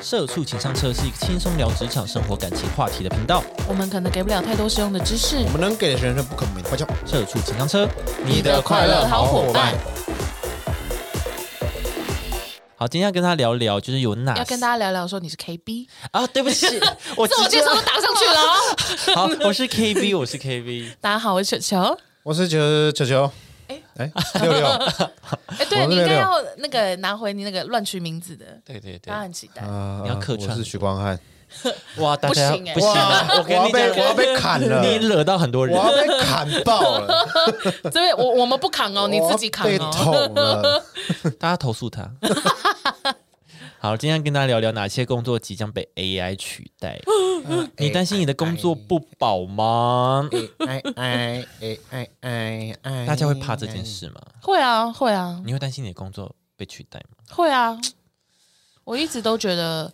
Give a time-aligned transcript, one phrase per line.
[0.00, 3.42] 社畜情商车是一个轻松聊职场、生活、感情话题的频道。
[3.68, 6.86] 我们可能给不了太多实用的知识我，们能给的是人生不可没的欢笑。
[7.04, 7.88] 社畜情商车，
[8.24, 9.74] 你的快乐好伙伴。
[12.76, 16.24] 好，今天要跟他聊聊，就是有哪要跟大家聊聊说你是 KB，啊？
[16.28, 16.80] 对不起，
[17.16, 18.54] 我自我介绍都打上去了哦。
[19.16, 20.92] 好，我是 KB，我是 KB。
[21.02, 21.98] 大家好，我是球球。
[22.22, 23.30] 我是九九九，
[23.98, 24.66] 哎哎 六六
[25.58, 29.62] 哎，对你应该要那个拿回你那个乱取名字的，对对对他，很期待。
[29.62, 31.18] 啊，你要客串我是许光汉，
[31.98, 35.76] 哇，大家不行欸不行啊，我要被我要被砍了你惹到很多人。
[35.76, 37.26] 我要被砍爆了，
[37.90, 39.90] 这边我我们不砍哦，你自己扛我要被哦。
[39.92, 40.84] 捅了。
[41.38, 42.08] 大家投诉他。
[43.80, 47.00] 好，今天跟大家聊聊哪些工作即将被 AI 取代。
[47.78, 50.28] 你担心你的工作不保吗？
[50.66, 54.20] 哎哎哎哎哎哎，大家会怕这件事吗？
[54.42, 57.24] 会啊，会啊，你会担心你的工作被取代吗？
[57.30, 57.78] 会啊。
[58.82, 59.92] 我一直都觉得，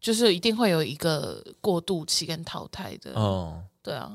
[0.00, 3.12] 就是一定会有一个过渡期跟淘汰的。
[3.12, 4.10] 哦，对啊，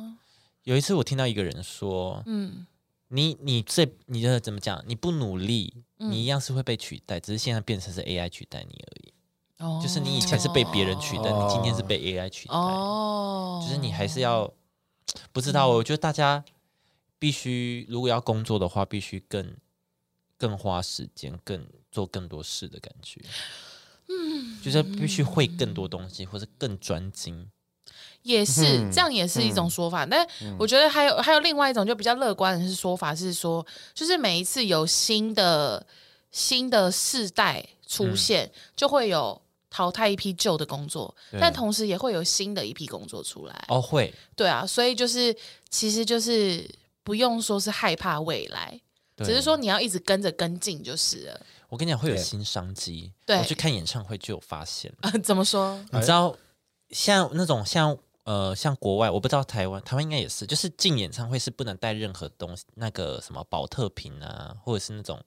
[0.63, 2.67] 有一次我听到一个人说，嗯，
[3.07, 4.83] 你你这你的怎么讲？
[4.87, 9.13] 你不努力，嗯你一样是会被取代，只是现在变成是 AI 取代你而已。
[9.59, 12.53] 哦就是你以前是被别人取代，哦你今天是被 AI 取代。
[12.55, 14.51] 哦，就是你还是要
[15.31, 16.43] 不知道，我觉得大家
[17.19, 19.55] 必须如果要工作的话，必须更
[20.37, 23.21] 更花时间，更做更多事的感觉。
[24.09, 27.49] 嗯，就是必须会更多东西，或是更专精。
[28.23, 30.05] 也是、嗯这样，也是一种说法。
[30.05, 35.85] 但我觉得还有还有另外一种就比较乐观的是说法是说，就是每一次有新的
[36.31, 43.65] 新的世代出现，就会有淘汰一批旧的工作，但同时也会有新的一批工作出来。
[43.67, 45.35] 哦，会，对啊，所以就是
[45.69, 46.67] 其实就是
[47.03, 48.79] 不用说是害怕未来，
[49.17, 51.41] 只是说你要一直跟着跟进就是了。
[51.69, 53.11] 我跟你讲，会有新商机。
[53.25, 54.93] 对我去看演唱会就有发现。
[55.23, 55.75] 怎么说？
[55.91, 56.35] 你知道，
[56.91, 65.21] 像那种像呃像国外，我不知道台湾，台湾应该也是，就是进演唱会是不能带任何东西，那个什么保特瓶啊，或者是那种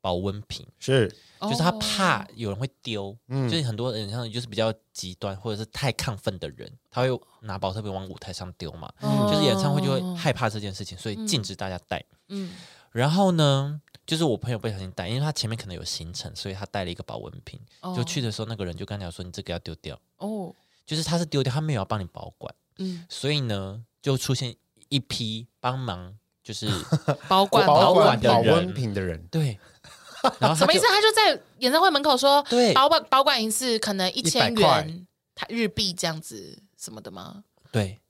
[0.00, 1.14] 保温瓶，是。
[1.40, 1.78] 就是他哦。
[1.80, 3.48] 怕有人会丢，嗯。
[3.48, 12.04] 就是很多人像就是比较极端或者是太亢奋的人，他会拿保特瓶往舞台上丢嘛，哦就是演唱会就会害怕这件事情，所以禁止大家带。
[12.28, 12.52] 嗯。
[12.90, 17.94] 然后呢，就是我朋友不小心带，因为他前面可能有行程，所以他带了一个保温瓶，哦。
[17.96, 20.54] 就去的时候那个人就跟他讲说：“你这个要丢掉。”哦
[20.88, 24.56] 就是他是丢掉，他没有要帮你保管，嗯，所以呢，就出现
[24.88, 26.66] 一批帮忙，就是
[27.28, 29.60] 保管保管管保温瓶的人，对，
[30.40, 30.86] 然后什么意思？
[30.86, 37.44] 他就在演唱会门口说，对保管保管一次可能一千100块元台日币这样子什么的吗？
[37.70, 38.00] 对，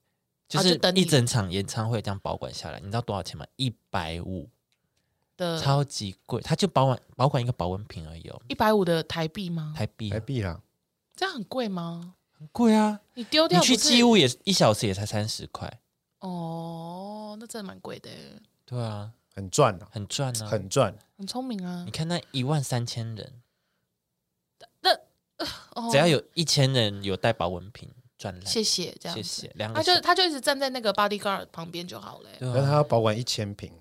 [0.48, 3.44] 就啊就是等你一整场演唱会这样保管下来，你知道多少钱吗？
[3.56, 4.48] 一百五，
[5.36, 9.74] 的超级贵，他就保管保管一个保温瓶而已哦，一百五的台币吗？
[9.76, 10.60] 台币台币啦，
[11.16, 12.14] 这样很贵吗？
[12.38, 15.80] 很贵啊，你丢你去掉不是机务也一小时也才三十块，
[16.20, 18.08] 哦，那真的蛮贵的。
[18.08, 18.16] 耶，
[18.64, 20.94] 对啊，很赚啊，很赚啊，很赚。
[21.16, 21.82] 很聪明啊。
[21.84, 21.90] 你。
[21.90, 23.32] 看那一万三千人，
[25.74, 25.88] 哦。
[25.90, 32.30] 只要有一千人有带保温瓶，赚了，谢谢这样谢，谢，两个他就小他就一直站在那个 bodyguard 旁边就好了。
[32.30, 32.36] 耶。
[32.38, 33.72] 对但他啊，要保管一千瓶，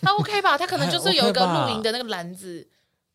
[0.00, 0.58] 他 OK 吧？
[0.58, 2.66] 他可能就是有一个露营的那个篮子，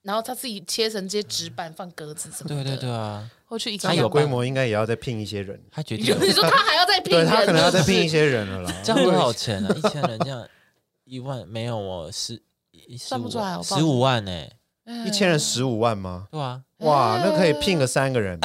[0.01, 2.63] 然后他自己切成这些纸板放格子什么的。
[2.63, 8.73] 对对对，啊，或去一这样有规模应该也要再聘一些人，他决定说你说他还要再聘人，对他可能要再聘一些人了啦。
[8.83, 9.75] 这样多少钱啊？
[9.77, 10.49] 一千人这样
[11.03, 12.41] 一万没有哦，十
[12.97, 14.57] 算不出来我报十五万呢、哎
[15.05, 16.27] 一千人十五万吗？
[16.29, 18.37] 对啊，哇，那可以聘个三个人，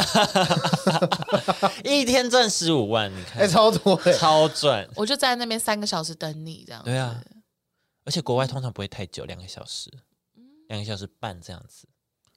[1.82, 4.12] 一天赚十五万，你看，哎，超多哎。
[4.12, 4.88] 超赚。
[4.94, 6.80] 我就在那边三个小时等你这样。
[6.84, 7.20] 对啊，
[8.04, 9.90] 而且国外通常不会太久，两个小时，
[10.68, 11.88] 两个小时半这样子，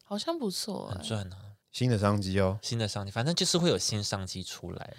[0.04, 1.51] 好像不错、哎很赚啊。
[1.72, 4.94] 新的商机哦，新的商机，反正就是会有新商机出来，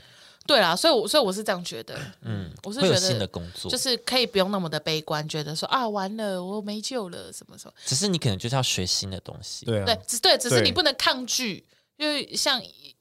[0.46, 7.74] 对啦，所以我所以我是这样觉得，嗯，我是觉得新的工作，就是可以不用那么的悲观，觉得说啊完了我没救了什么什么。
[7.84, 9.84] 只是你可能就是要学新的东西，对啊。
[9.84, 11.64] 对，，只对，只是你不能抗拒，
[11.96, 12.60] 因为像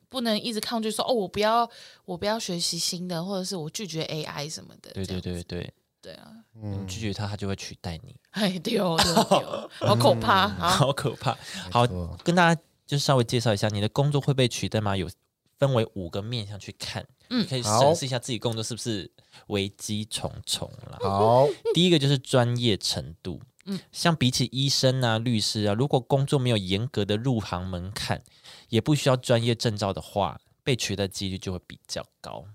[0.09, 1.67] 不能一直抗拒说哦我不要
[2.03, 4.91] 我不要学习新的，或者是我拒绝 AI 什么的。
[4.91, 6.29] 对对对对，对啊，
[6.62, 6.83] 嗯。
[6.83, 10.69] 你拒绝他，他就会取代你，哎丢丢丢，好可怕啊！
[10.69, 10.91] 好。
[10.91, 11.38] 可怕。
[11.71, 11.88] 好，
[12.24, 14.97] 跟大家就是稍微介绍一下，你的工作会被取代吗？
[14.97, 15.09] 有
[15.57, 19.09] 分为五个面向去看，嗯可以审视一下自己工作是不是
[19.47, 20.97] 危机重重了。
[21.09, 28.21] 好，第一个就是专业程度，嗯像比起医生啊、律师啊，如果工作没有严格的入行门槛，
[28.67, 32.45] 也不需要专业证照的话，被取代几率就会比较高。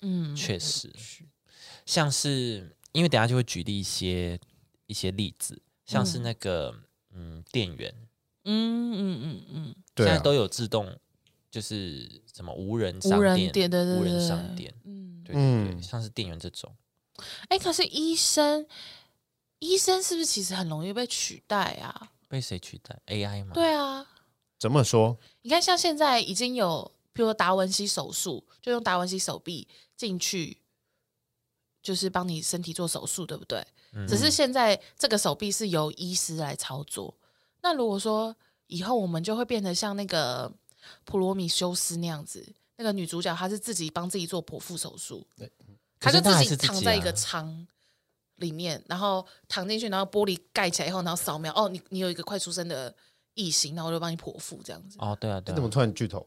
[0.00, 0.90] 嗯，确实，
[1.84, 4.40] 像是因为等下就会举例一些
[4.86, 6.74] 一些例子，像是那个
[7.14, 7.94] 嗯店员，
[8.44, 10.90] 嗯嗯嗯嗯，对啊，现在都有自动，
[11.50, 16.74] 就是什么无人商无人店、店对对无人商店，嗯，对对对，嗯像是店员这种，
[17.48, 18.66] 哎，可是医生，
[19.60, 22.10] 医生是不是其实很容易被取代啊？
[22.28, 23.52] 被谁取代？AI 吗？
[23.54, 24.06] 对啊，
[24.58, 25.16] 怎么说？
[25.42, 30.58] 你看，像现在已经有，比如说达文西手术，就用达文西手臂进去，
[31.82, 33.64] 就是帮你身体做手术，对不对？
[33.94, 37.14] 嗯只是现在这个手臂是由医师来操作。
[37.62, 38.34] 那如果说
[38.66, 40.52] 以后我们就会变得像那个
[41.04, 42.44] 普罗米修斯那样子，
[42.76, 45.26] 那个女主角她是自己帮自己做剖腹手术，
[46.00, 47.66] 她就自己躺在一个舱
[48.36, 52.92] 里面，然后躺进去，然后玻璃盖起来以后，然后扫描，哦，你你有一个快出生的
[53.34, 54.96] 异形，然后我就帮你剖腹这样子。
[54.98, 56.26] 哦，对啊，对啊，你怎么突然剧透？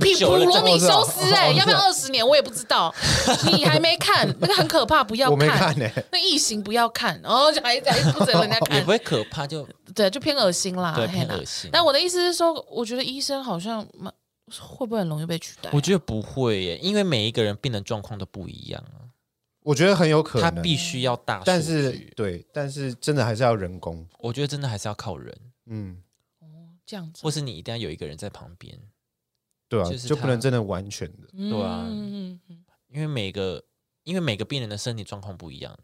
[0.00, 2.26] 比普罗米修斯哎、哦要不要二十年？
[2.26, 2.94] 我也不知道，
[3.50, 5.74] 你还没看，那个很可怕，不要我没看。
[6.12, 11.70] 那异形不要看，然后就还还不准人家看也不，会可怕，就对，就偏恶心啦，对偏恶心。
[11.72, 14.12] 但我的意思是说，我觉得医生好像蛮
[14.58, 15.72] 会不会很容易被取代啊？
[15.74, 19.08] 我觉得不会耶，因为每一个人病的状况都不一样啊，
[19.62, 24.06] 我觉得很有可能，他必须要大数据，但是对，但是真的还是要人工。
[24.18, 25.34] 我觉得真的还是要靠人，
[25.66, 25.96] 嗯，
[26.40, 26.46] 哦
[26.84, 28.76] 这样子或，是你一定要有一个人在旁边，
[29.70, 31.28] 对啊，就是就不能真的完全的。
[31.32, 31.86] 对啊。
[31.88, 33.64] 嗯嗯嗯因为每个
[34.02, 35.78] 因为每个病人的身体状况不一样，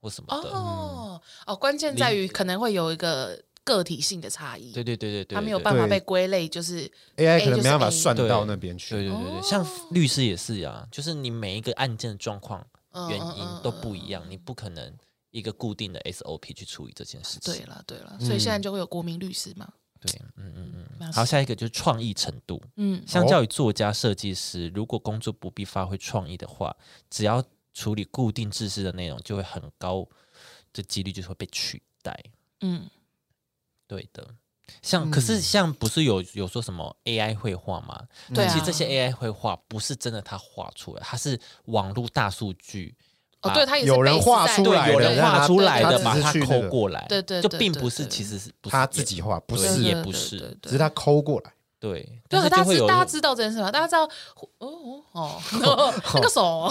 [0.00, 8.94] 或什么的，哦哦，关键在于可能会有一个个体性的差异，对对对对对，他没有办法被归类，就是 AI 可能没办法算到那边去。
[8.94, 9.42] 对对对对，哦。
[9.42, 14.96] 像律师也是啊，就是你每一个案件的状况嗯原因都不一样，你不可能
[15.30, 17.52] 一个固定的 SOP 去处理这件事情。
[17.54, 19.68] 对了对了，所以现在就会有国民律师嘛，
[20.02, 21.12] 对，嗯嗯嗯。
[21.12, 22.60] 好，下一个就是创意程度。
[22.76, 26.76] 嗯相较于作家、设计师，如果工作不必发挥创意的话，
[27.08, 30.06] 只要处理固定知识的内容，就会很高
[30.72, 32.18] 的几率就是会被取代。
[32.60, 32.88] 嗯
[33.86, 34.34] 对的，
[34.82, 38.06] 像、可是像不是有有说什么 AI 绘画吗？
[38.34, 42.94] 对啊其实这些 AI 绘画不是真的他画出来，它是网络大数据。
[43.42, 51.52] 哦，对他也是有人画出来，的有人画出来的，把它抠过来，对对就并不是，其实是他自己画，不是，也不是只是他抠过来。
[51.80, 53.68] 对，对，但是就会有大家知大家知道这件事吗？
[53.68, 54.04] 大家知道
[54.58, 55.42] 哦哦哦，
[56.14, 56.70] 那个手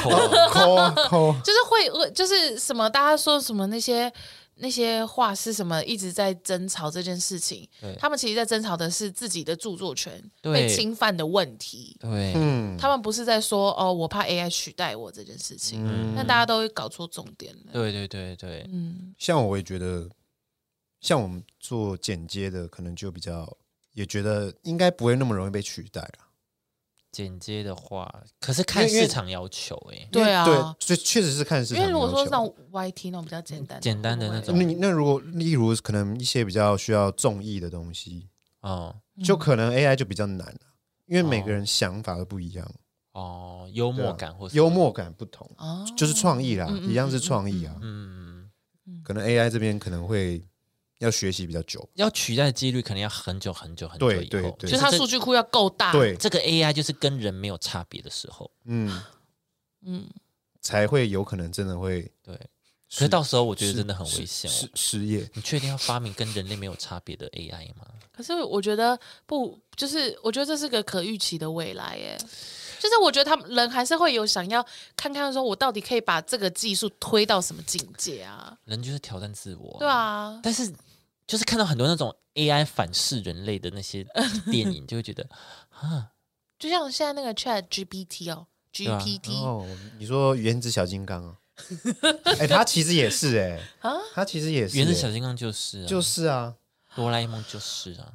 [0.00, 0.10] 抠
[0.50, 4.12] 抠啊抠，就是会就是什么，大家说什么那些
[4.56, 7.68] 那些画师什么一直在争吵这件事情，
[7.98, 11.96] 他们其实在争吵的是自己的著作权被侵犯的问题。
[11.98, 17.72] 对，嗯，他们不是在说哦，我怕 AI 取代我这件事情，嗯但大家都会搞错重点了。
[17.72, 20.08] 对对对对，嗯，像我也觉得，
[21.00, 23.56] 像我们做剪接的，可能就比较
[23.92, 26.23] 也觉得应该不会那么容易被取代了。
[27.14, 30.54] 剪接的话，可是看因为因为市场要求哎、对啊对，
[30.86, 32.06] 所以确实是看市因为场要求。
[32.06, 38.28] 如果说是那种 YT 那种比较简单简单的那种会不会你那如果例如可能一些比较需要综艺的东西，
[38.62, 38.94] 哦
[39.24, 40.60] 就可能 AI 就比较难了，
[41.06, 42.68] 因为每哦个人想法都不一样，
[43.12, 47.76] 哦，幽默感或是幽默感不同，哦就是创意啦，嗯嗯一样是创意啊。
[47.80, 48.50] 嗯，
[49.04, 50.42] 可能 AI 这边可能会
[50.98, 51.88] 要学习比较久。
[51.94, 59.02] 要取代的几率可能要很久很久很久以后，对对对就是它数据库要够大，，对，这个 AI 就是跟人没有差别的时候，嗯，
[59.82, 60.08] 嗯，
[60.60, 62.34] 才会有可能真的会对。
[62.96, 64.70] 可是到时候我觉得真的很危险失哦。
[64.74, 65.28] 失业。
[65.34, 67.84] 你确定要发明跟人类没有差别的 AI 吗？
[68.12, 68.96] 可是我觉得
[69.26, 72.16] 不，就是我觉得这是个可预期的未来，耶。
[72.78, 74.64] 就是我觉得他们人还是会有想要
[74.96, 78.56] 看看说，我到底可以把这个技术推到什么境界啊？
[78.64, 79.88] 人就是挑战自我，对。
[79.88, 80.72] 啊，但是
[81.26, 84.04] 就是看到很多那种 AI 反噬人类的那些
[84.50, 85.26] 电影，就会觉得
[85.70, 86.10] 啊，
[86.58, 89.66] 就像现在那个 Chat GPT 哦啊，GPT 哦，
[89.98, 91.36] 你说原子小金刚啊？
[92.40, 94.78] 哎，他其实也是哎，啊，他其实也是哎。
[94.78, 96.54] 原子小金刚就是啊，就是啊，
[96.96, 98.12] 哆啦 A 梦就是啊，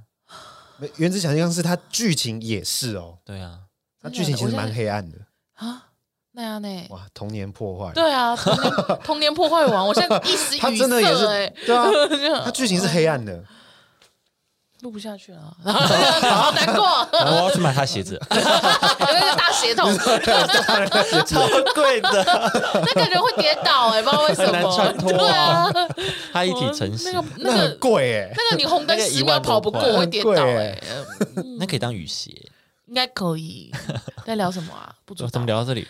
[0.78, 3.62] 没原子小金刚是他剧情也是哦，对啊，
[4.02, 5.18] 他剧情其实蛮黑暗的。
[5.56, 5.88] 啊，
[6.32, 6.88] 那样呢？
[6.90, 7.92] 哇，童年破坏。
[7.94, 11.76] 对啊，童年童年破坏王，我现在一时 他语真的也是塞，哎，对
[12.34, 13.44] 啊， 他剧情是黑暗的。
[14.80, 19.94] 录不下去了，好难过，我要去买他鞋子，有那个大鞋桶，
[21.26, 22.10] 超贵的，
[22.86, 25.74] 那个人会跌倒哎，不知道为什很难么，穿脱对啊啊，
[26.32, 30.82] 他一体成型那，个那那个很贵哎，那个你红灯那个十1万多秒跑不过块会跌倒哎、
[31.36, 32.32] 嗯那可以当雨鞋。
[32.90, 33.72] 应该可以。
[34.26, 34.94] 在聊什么啊？
[35.06, 35.48] 不知道怎么。
[35.48, 35.88] 聊到这里？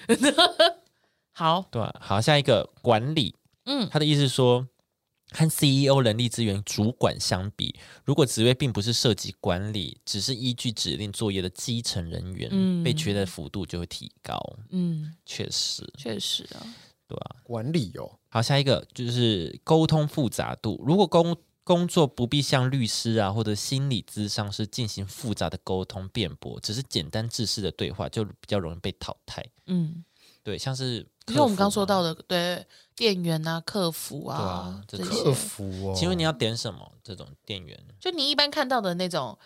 [1.33, 3.33] 好，对啊、好，下一个管理，
[3.65, 4.67] 嗯他的意思是说，
[5.31, 14.37] 和 CEO 人力资源主管相比，如果职位并不是涉及管理，只是依据指令作业的基层人员，嗯被取代的幅度就会提高。
[14.71, 16.59] 嗯，确实，确实啊，
[17.07, 20.83] 对啊、管理哦，好，下一个就是沟通复杂度。
[20.85, 21.35] 如果沟
[21.69, 29.45] 工作不必像律师啊或者心理咨商是进行复杂的沟通辩驳，只是简单自式的对话就比较容易被淘汰。
[29.67, 30.03] 嗯，
[30.41, 36.91] 对，像是就像我们刚说到的，对店员啊、客服啊啊这些客服哦，请问你要点什么？
[37.03, 39.37] 这种店员，就你一般看到的那种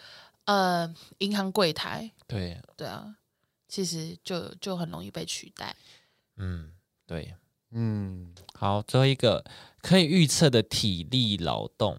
[0.46, 3.18] 呃银行柜台，对，对啊，
[3.68, 5.76] 其实就就很容易被取代。
[6.38, 6.72] 嗯，
[7.06, 7.36] 对。
[7.76, 9.44] 嗯，好，最后一个
[9.82, 11.98] 可以预测的体力劳动，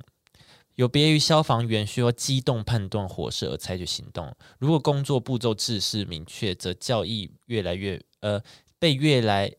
[0.76, 4.35] 有别于消防员需要机动判断火势而采取行动。
[4.59, 8.43] 如果工作步骤制式明确，则教易越来越呃
[8.78, 9.52] 被越来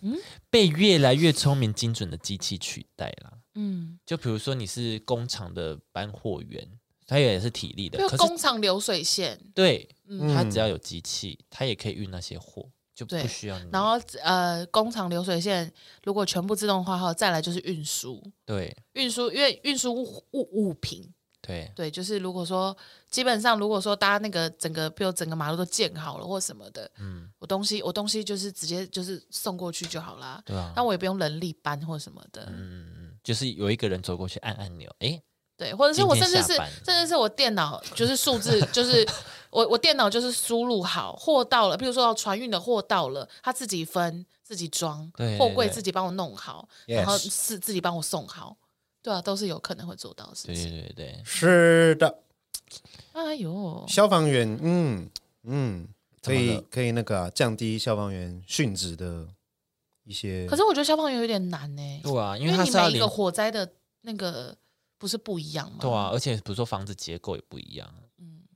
[0.00, 0.16] 嗯
[0.50, 3.38] 被越来越聪明精准的机器取代了。
[3.54, 6.66] 嗯，就比如说你是工厂的搬货员，
[7.06, 13.68] 他也是体力的，可是工厂流水线，对嗯，他只要有机器，他也可以运那些货，就不需要你。
[13.72, 15.72] 然后呃，工厂流水线
[16.04, 22.76] 如果全部自动化后，再来就是运输，对运输因为运输物物物品，对对，就是如果说
[23.10, 35.20] 基本上如果说大家那个整个，比如整个马路都建好了或什么的，嗯我东西我东西就是直接就是送过去就好啦，对啊，那我也不用人力搬或什么的，嗯嗯嗯，就是有一个人走过去按按钮，诶，
[35.56, 39.06] 对，或者是我甚至是甚至是我电脑就是数字，就是
[39.52, 48.56] 我我电脑就是输入好货到了，比如说要船运的货到了，他自己分自己装对，货柜自己帮我弄好，然后是自己帮我送好，
[49.02, 50.70] 对啊，都是有可能会做到的事对情。
[50.70, 52.22] 对对对，是的，
[53.12, 55.10] 哎呦，消防员，嗯
[55.42, 55.86] 嗯，
[56.22, 59.28] 可以怎么了可以那个啊、降低消防员殉职的
[60.04, 60.46] 一些。
[60.46, 64.56] 可是我觉得消防员有点难呢、对啊，因因为你每一个火灾的那个
[64.96, 65.78] 不是不一样吗？
[65.78, 68.01] 对啊，，而且比如说房子结构也不一样，嗯，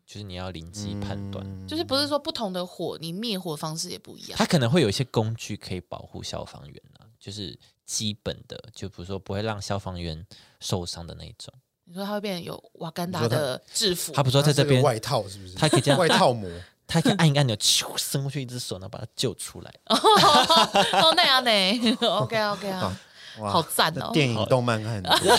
[0.06, 1.44] 就是你要临机判断。
[1.44, 4.38] 嗯就是不是说不同的火，你灭火方式也不一样。
[4.38, 10.24] 它可能会有一些工具可以保护消防员啊，就是基本的，就比如说不会让消防员
[10.60, 11.52] 受伤的那一种。
[11.88, 15.54] 你说他会变有瓦干达的制服，他不是说在这边，外套是不是？
[15.54, 16.48] 他可以这样外套膜，
[16.86, 19.72] 他可以按一个按钮，咻伸过去一只手，然后把他救出来。
[19.86, 22.96] 哦那样呢？OK OK 啊， 哇
[23.44, 25.12] 好赞哦那电影、动漫看很多。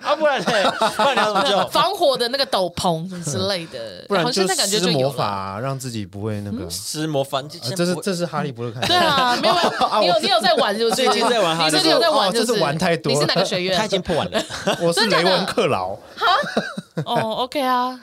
[0.00, 0.70] 啊，不然呢？
[0.96, 1.68] 不然你要怎么救？
[1.68, 4.80] 防火的那个斗篷什么之类的，不然就好像现在感觉。
[4.90, 6.68] 魔法啊，让自己不会那个。
[6.70, 7.44] 施魔法，啊
[7.76, 8.88] 这是这是哈利波特看的。
[8.88, 9.54] 对啊，没有，
[10.00, 10.96] 你有你有在玩是不是？
[10.96, 13.76] 最近在玩哈利你最近有在玩就是玩太多你是哪个学院？
[13.78, 14.42] 他已经破完了，
[14.80, 15.90] 我是雷文克劳，
[17.04, 17.98] 哦，OK 啊，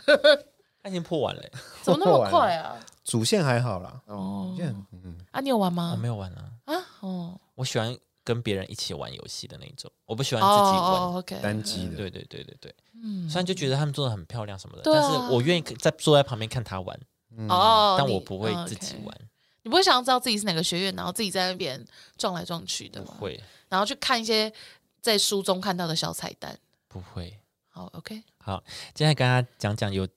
[0.84, 1.42] 他已经破完了。
[1.82, 2.74] 怎么那么快啊？
[3.04, 3.92] 主线还好啦。
[4.08, 6.02] 哦主线嗯，啊，你有玩吗我吗？
[6.02, 11.02] 没有玩啊，啊，哦，我喜欢跟别人一起玩游戏的那种，我不喜欢哦自己玩。
[11.02, 11.96] 哦，OK，单机的。
[11.96, 17.00] 对对对对对，嗯虽然就觉得他们做的很漂亮什么的，对啊但是我愿意在坐在旁边看他玩，
[17.36, 19.18] 嗯哦，你但我不会哦自己 OK 玩，
[19.64, 21.84] 你不会想要知道自己是哪个学院，然后自己在那边
[22.18, 23.14] 撞来撞去的吗？
[23.18, 24.52] 不会然后去看一些
[25.02, 26.58] 在书中看到的小彩蛋。
[26.88, 27.38] 不会。
[27.70, 28.64] 好，OK，好，
[28.96, 30.08] 接下来跟大家讲讲有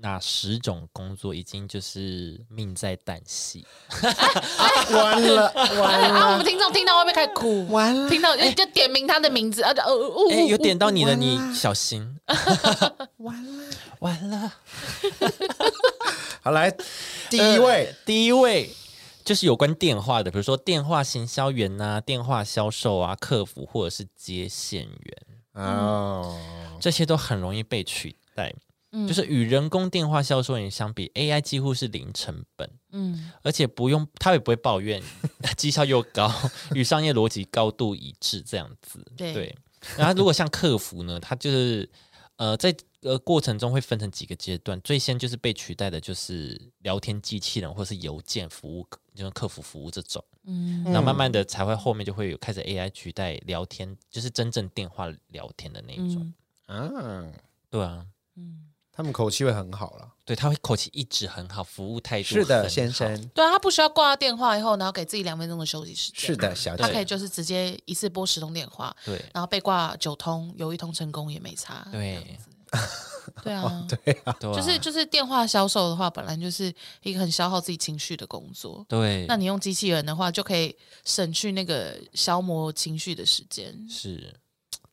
[0.00, 3.66] 哪十种工作已经就是命在旦夕。
[4.90, 7.66] 完了完了啊，我了们听众听到会不会开始哭？
[7.68, 12.18] 完了，听到就就点名他的名字啊，就呃哦，哎、有点到你了你小心，
[13.18, 13.64] 完了。
[14.00, 14.52] 完了。
[16.42, 16.70] 好，来
[17.28, 18.70] 第一位呃，第一位
[19.24, 25.16] 就是有关电话的，比如说电话行销员呐、电话销售啊、客服或者是接线员，
[25.54, 26.38] 哦，
[26.80, 28.54] 这些都很容易被取代。
[29.04, 29.06] 嗯。
[29.08, 33.30] 就是与人工电话销售员相比，AI 几乎是零成本，嗯。
[33.42, 35.02] 而且不用他也不会抱怨，
[35.56, 36.32] 绩效又高，
[36.74, 39.04] 与商业逻辑高度一致，这样子。
[39.16, 39.56] 对。
[39.96, 41.88] 然后如果像客服呢，他就是
[42.36, 50.24] 呃在呃过程中会分成几个阶段，最先就是被取代的就是聊天机器人或是邮件服务，就是客服服务这种。
[50.44, 50.82] 嗯。
[50.84, 56.34] 然后慢慢的才会后面就会有开始 AI 取代聊天，就是真正电话聊天的那一种。
[56.66, 56.90] 嗯。
[56.90, 57.32] 啊，
[57.70, 58.04] 对啊，
[58.36, 58.67] 嗯，
[58.98, 60.12] 他们口气会很好了。
[60.24, 63.28] 对，他会口气一直很好，服务态度是的，先生。
[63.28, 66.20] 对啊，他不需要挂电话以后，然后给自己两分钟的休息时间。
[66.20, 66.82] 是的，小姐。
[66.82, 71.86] 他可以就是直接一次拨十通电话，对然后被挂九通，有一通成功也没差。
[71.92, 72.36] 对
[73.44, 76.74] 对啊，对啊，对啊，就是就是电话销售的话，本来就是
[77.04, 78.84] 一个很消耗自己情绪的工作。
[78.88, 83.72] 对，那你用机器人的话，就可以省去那个消磨情绪的时间。
[83.88, 84.34] 是，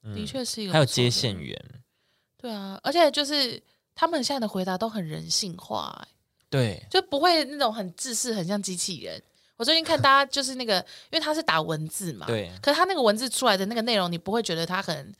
[0.03, 1.35] 嗯的确是一个，还有接线。
[1.35, 1.59] 员，
[2.37, 3.61] 对啊，而且就是
[3.95, 6.07] 他们现在的回答都很人性化、欸。
[6.49, 6.85] 对。
[6.91, 9.19] 就不会那种很自私，很像机器人。
[9.57, 10.77] 我最近看大家就是那个，
[11.09, 12.51] 因为他是打文字嘛，对。
[12.61, 15.15] 可是他那个文字出来的那个内容，你不会觉得他很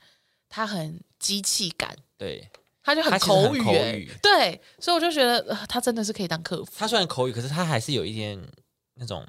[0.48, 2.46] 他很机器感，对，
[2.82, 4.12] 他就很口语、口欸语。
[4.22, 6.70] 对，所以我就觉得、呃、他真的是可以当客服。
[6.76, 8.38] 他虽然口语，可是他还是有一点
[8.96, 9.26] 那种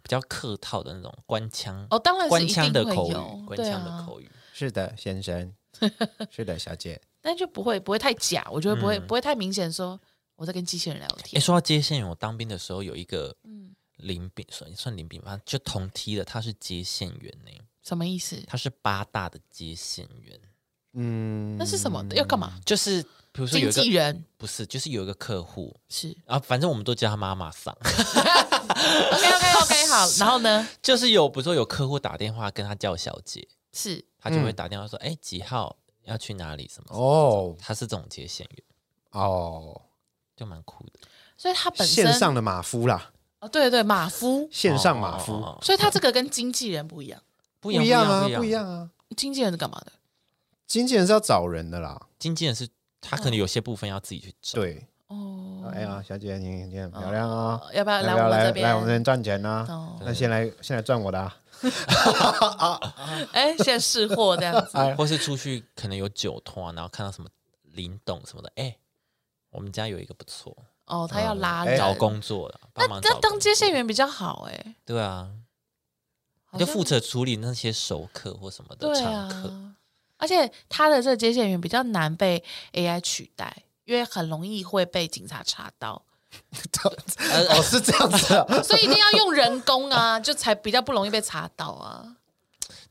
[0.00, 5.52] 比较客套的那种官腔，哦，当然是官一定会腔的口语，官腔的啊口语，是的，先生，
[6.30, 7.00] 是的，小姐。
[7.26, 10.00] 但就不会不会太假，我觉得不会、嗯不会太明显说
[10.36, 11.42] 我在跟机器人聊哎，天。
[11.42, 17.50] 说到接线员，我当兵的时候有一个嗯林兵，算算林兵吧，就同梯的，他是接线员呢，
[17.82, 18.40] 什么意思？
[18.46, 20.38] 他是八大的接线员，
[20.92, 22.00] 嗯，那是什么？
[22.14, 22.60] 要干嘛？
[22.64, 23.02] 就是
[23.32, 38.62] 比如说有个纪人不是，就是有一个客户是啊，反正我们都叫他妈妈桑， OK OK OK 好， 然后呢就是有比如说有客户打电话跟他叫小姐，是他就会嗯打电话说，哎、几号要去哪里什么哦他是这种接线员，
[39.10, 39.80] 哦，
[40.34, 41.00] 就蛮酷的。
[41.36, 43.10] 所以他本身线上的马夫啦，
[43.40, 47.20] 哦对对对马夫，线上马夫哦哦哦哦所以他这个跟经纪人不一样。
[47.60, 48.50] 不不一样啊，不不一。
[48.50, 48.90] 样啊。
[49.16, 49.92] 经纪人是干嘛的？
[50.66, 52.68] 经纪人是要找人的啦，经纪人是
[53.00, 54.86] 他可能有些部分要自己去找，对。
[55.08, 58.66] 哦，哎呀，小姐，你你很漂亮啊，要不要来要不要来我们这边？
[58.66, 59.64] 来我们这边赚钱呢？
[59.68, 61.36] 哦，那先来先来赚我的啊，
[63.32, 64.70] 哎，现在试货这样子。
[64.74, 67.28] 哎，或是出去可能有酒托，然后看到什么
[67.62, 68.76] 林董什么的，哎、
[69.50, 75.30] 我们家有一个不错，哦，他要拉找工作的，帮忙找那当接线员比较好哎，对啊，
[76.58, 79.48] 就负责处理那些熟客或什么的对常客。
[79.50, 79.76] 啊，
[80.16, 86.05] 而且他的这个接线员比较难被 AI 取代，因为很容易会被警察查到，
[87.50, 92.04] 哦是这样子啊， 所以一定要用人工啊， 就才比较不容易被查到啊。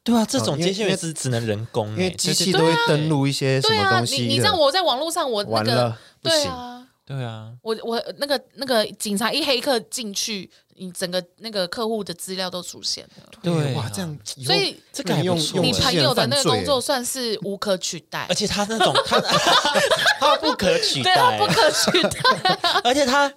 [0.04, 2.60] 对啊，这种接线员只只能人工、欸，因为机器对。
[2.62, 13.24] 都会登录一些什对啊，么东西你你这样，我在网络上我那个对啊，对啊，我我那个那个警察一黑客进去，你整个那个客户的资料都出现了。
[13.41, 19.20] 对啊哇，这样所以这个用错你朋友的那个工作算是无可取代而，且他那种他
[20.20, 22.60] 他不可取对他代不，可取代。
[22.84, 23.32] 而且他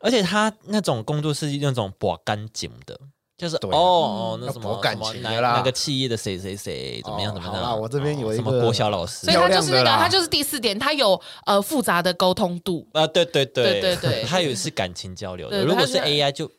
[0.00, 2.98] 而且他那种工作是那种把干净的。
[3.36, 7.80] 就是啊哦哦，那什么感什么哪情的啦哪个企业的谁谁谁怎么样哦怎么样？
[7.80, 12.84] 我这边有一什么个国小老师所以他就是那个，他就是第四点，他有呃复杂的沟通度。
[12.92, 15.58] 啊，对对对对对对 他有是感情交流的。
[15.58, 16.50] 对如果是 AI，就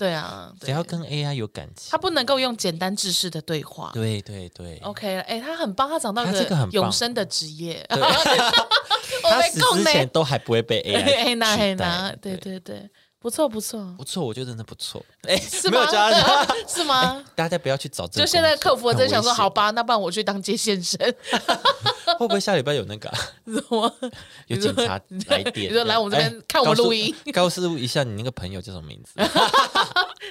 [0.00, 3.90] 对啊，对只要跟 AI 有感情他，不能够用简单知识的对话。
[3.92, 7.84] 对对对，OK 了，哎，他很棒，他找到他这个很永生的职业。
[9.22, 15.04] 他死之前都还不会被 AI 取代拿，对对对，不错不错，不错，我觉得真的不错。
[15.28, 15.86] 哎， 是吗
[16.66, 17.22] 是吗？
[17.34, 18.24] 大家不要去找这个。
[18.24, 20.98] 就现在客服真想说，好，吧，那不然我去当接线生，
[22.18, 23.92] 会不会下礼拜有那个啊什么？
[24.46, 25.70] 有警察来电？
[25.70, 29.12] 你说来我们这边哎看我们录音告诉一下你那个朋友叫什么名字？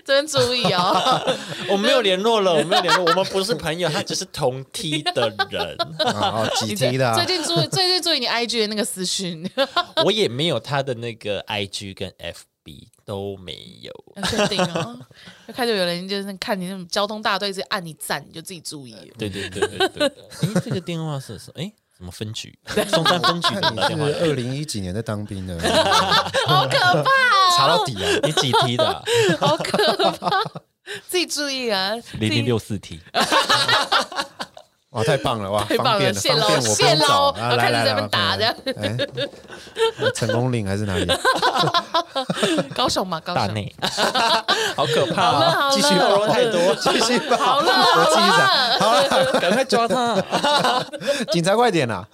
[0.09, 1.37] 这边注意哦。
[1.69, 9.47] 我没有联络了，我没有联络，我们不是朋友，他只是同梯的人，啊 哦几你最题的啊最近注意，最近注意你 IG 的那个私讯，
[10.03, 13.93] 我也没有他的那个 IG 跟 FB 都没有。
[14.15, 14.99] 要确定哦。
[15.47, 19.01] 就开始有人就是看你那种交通大队，直接按你赞，你就自己注意了。
[19.17, 20.07] 对对对对对。
[20.07, 21.61] 哎，这个电话是什么？
[21.61, 22.57] 哎，什么分局？
[22.89, 25.59] 松山分局看你电话二零一几年在当兵的，
[26.47, 27.11] 好可怕，
[27.57, 28.09] 查到底啊！
[28.23, 29.03] 你几批的啊？
[29.37, 29.77] 好可
[30.13, 30.29] 怕，
[31.09, 31.91] 自己注意啊。
[32.13, 33.01] 零零六四梯。
[34.91, 37.33] 哇，太棒了哇，太棒了方便了，谢喽方便我不谢喽用找啊！
[37.37, 38.19] 然后开始来来来，在那边打
[40.01, 41.05] 哎成功岭还是哪里？
[42.73, 43.39] 高手嘛，高手。
[43.39, 43.71] 大内，
[44.75, 45.51] 好可怕好了啊！
[45.51, 48.79] 好了，继续肉太多， 继续吧，好了，我继续讲。
[48.79, 50.83] 好了，赶快抓他！
[51.31, 52.07] 警察快点啦！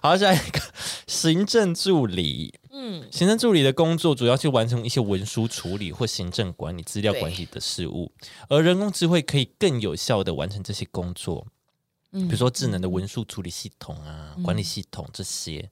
[0.00, 0.60] 好，下一个
[1.06, 2.58] 行政助理。
[2.72, 8.10] 嗯，行政助理的工作主要去完成一些文书处理或行政管理、资料管理的事务，
[8.48, 11.46] 而人工智慧可以更有效的完成这些工作。
[12.14, 15.68] 嗯比如说智能的文书处理系统啊、管理系统这些，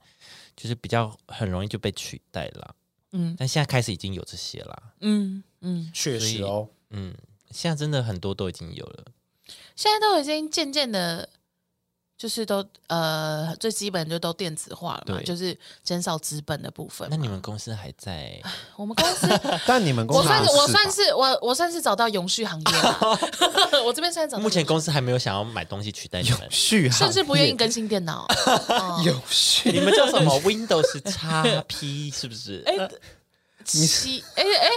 [0.57, 2.75] 就是比较很容易就被取代了。
[3.13, 4.93] 嗯但现在开始已经有这些啦。
[5.01, 7.15] 嗯嗯，确实哦，嗯，
[7.51, 9.05] 现在真的很多都已经有了。
[9.77, 11.29] 现在都已经渐渐的，
[12.23, 17.09] 就是都呃最基本就都电子化了嘛，就是减少资本的部分。
[17.11, 18.41] 那你们公司还在？
[18.77, 19.27] 我们公司，
[19.67, 23.19] 但你们公司我算是我算是我我算是找到永续行业了，
[23.85, 26.41] 我这边算是找到目前公司还没有想要买东西取代你们。
[26.49, 28.25] 续航，甚至不愿意更新电脑。
[28.71, 32.63] 哦有续你们叫什么？Windows 叉 P 是不是？
[32.67, 32.89] 哎，
[33.65, 34.69] 七哎哎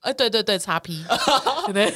[0.00, 1.04] 哎，对对对，叉 P，
[1.74, 1.92] 对，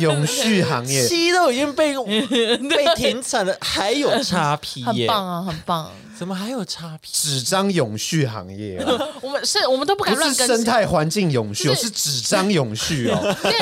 [0.00, 1.94] 永续行业， 七都已经被
[2.68, 4.86] 被停产了，还有叉 P 耶？
[4.86, 5.92] 很棒啊，很棒。
[6.18, 7.10] 怎么还有叉 P？
[7.12, 8.90] 纸张永续行业啊，
[9.22, 10.56] 我们是我们都不敢不是乱更新。
[10.56, 13.36] 生态环境永续哦，是是纸张永续哦。
[13.42, 13.54] 电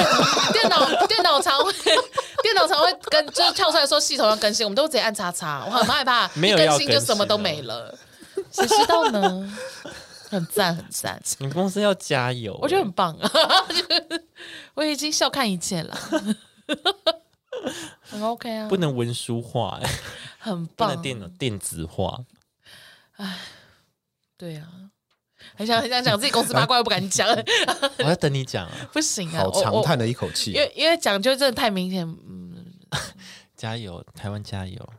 [0.53, 1.70] 电脑电脑常会
[2.42, 7.92] 电脑常会跟就是跳出来说系统要更新，我们都直接按叉叉，我很害怕，没有一更新就什么都没了，
[8.51, 9.53] 谁知道呢？
[10.28, 12.58] 很赞很赞，你们公司要加油！
[12.62, 13.16] 我觉得很棒，
[13.68, 14.24] 就是
[14.74, 15.96] 我已经笑看一切了。
[18.00, 19.80] 很 OK 啊，不能文书化，
[20.38, 22.20] 很棒不能，电脑电子化。
[24.37, 24.68] 对啊。
[25.56, 27.28] 很想很想讲自己公司八卦，又不敢讲，
[27.98, 29.44] 我在等你讲啊，不行啊！
[29.44, 30.58] 好长叹了一口气因。
[30.60, 32.64] 为因为讲就真的太明显，嗯，
[33.54, 34.92] 加油，台湾加油！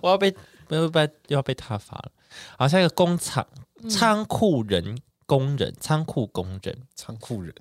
[0.00, 0.30] 我要被
[0.68, 2.12] 不要被又要被他罚了。
[2.56, 3.46] 好，下一个工厂
[3.88, 7.54] 仓库人工人，仓库工人，仓库人，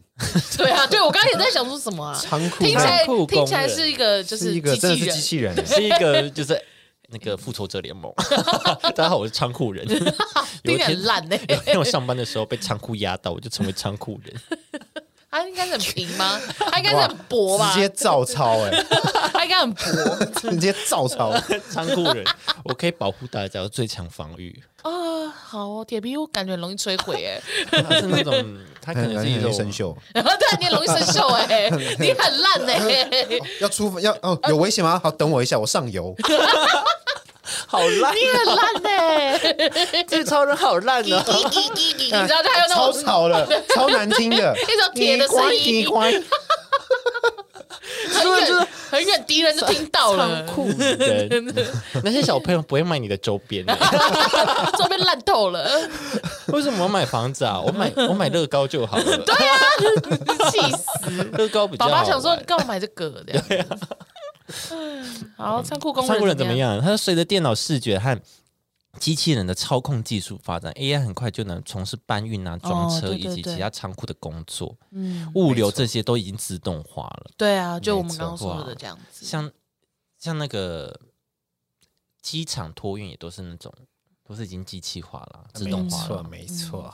[0.57, 3.27] 对啊，对我刚刚也在想说什么啊， 仓库听起来仓库工人。
[3.27, 6.59] 听起来是一个就是一个机真的是机器人， 欸，是一个就是
[7.09, 8.11] 那个复仇者联盟。
[8.81, 9.85] 大家好，我是仓库人。
[9.87, 11.37] 有听起来一天很烂呢。
[11.47, 14.33] 有一天我上班的时候被仓库压到，我就成为仓库人。
[15.29, 16.39] 他应该是很平吗？
[16.71, 17.73] 他应该是很薄吧？
[17.73, 18.71] 直接照抄哎，
[19.33, 21.33] 他应该很薄 直接照抄。
[21.69, 22.23] 仓库人，
[22.63, 24.61] 我可以保护大家，我最强防御。
[24.83, 24.91] 啊。
[25.49, 27.41] 好哦，铁皮屋感觉很容易摧毁哎，
[27.81, 28.33] 他是那种，
[28.81, 30.23] 他可能是一种生锈，然
[30.59, 33.27] 你很容易生锈哎，你很烂哎。
[33.61, 34.99] 要出要哦有危险吗？
[35.03, 36.15] 好，等我一下，我上油。
[37.67, 39.39] 好烂，你很烂哎，
[40.07, 41.23] 这个超人好烂叽的。
[41.23, 46.21] 叽叽叽叽，你知道他有那种超种吵的，超难听的，一种铁的声音叽呱叽呱
[48.10, 51.53] 很远很远，敌人就听到了仓，库人，
[52.03, 53.75] 那些小朋友不会买你的周边的。
[54.77, 55.89] 周边烂透了，
[56.47, 57.60] 为什么我买房子啊？
[57.60, 59.03] 我买我买乐高就好了。
[59.03, 59.57] 对啊
[60.51, 61.23] 气死！
[61.38, 61.91] 乐高比较好。
[61.91, 63.12] 爸爸想说，你干嘛买这个？
[63.25, 63.65] 这样。
[65.36, 66.53] 好，仓库工人仓库人怎么？
[66.53, 66.81] 样？
[66.81, 68.19] 他随着电脑视觉和
[68.99, 77.31] 机器人的操控技术发展，AI 很快就能从事搬运啊、装车以及其他仓库的工作，嗯，物流这些都已经自动化了。
[77.38, 79.25] 对啊，就我们刚刚说的这样子。
[79.25, 79.51] 像
[80.17, 80.99] 像那个
[82.21, 83.71] 机场托运也都是那种，
[84.27, 86.23] 都是已经机器化了、自动没错化了。
[86.29, 86.93] 没错。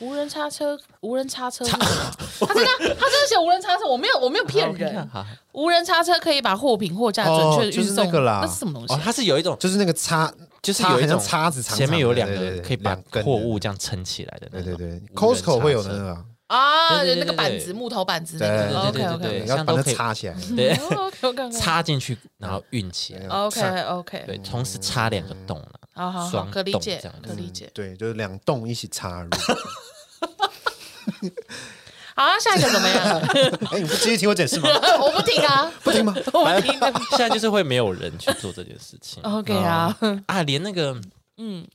[0.00, 1.64] 无人叉车，无人叉车。
[1.66, 5.08] 他真的，他真的写无人叉车，我没有，我没有骗人。
[5.52, 8.40] 无人叉车可以把货品货架准哦就是确运送，那个啦。
[8.42, 9.02] 那是什么东西？
[9.02, 14.48] 它是有一种，就是那个叉，就是有一种叉子前面有两个可以把货物这样撑起来的。
[14.50, 16.10] 对对对，Costco 会有的那个
[16.46, 18.68] 啊，啊，对对对有那个对对板子，木头板子那对个。
[18.68, 20.34] 对 OK 对 OK 对要把它像都可以插起来。
[20.56, 25.68] 对，OK OK 插进去然后运起来，OK OK，对，同时插两个洞了。
[25.98, 27.68] 好好好，可理解可理解。
[27.74, 29.30] 对，就是两洞一起插入。
[32.14, 33.18] 好，啊下一个怎么样？
[33.72, 34.68] 哎，你不继续听我解释吗？
[35.00, 36.14] 我不听啊， 不听吗？
[36.32, 36.72] 我不听。
[37.10, 40.96] 现在就是会没有人去做这件事情 OK 啊，啊，连那个
[41.36, 41.66] 嗯，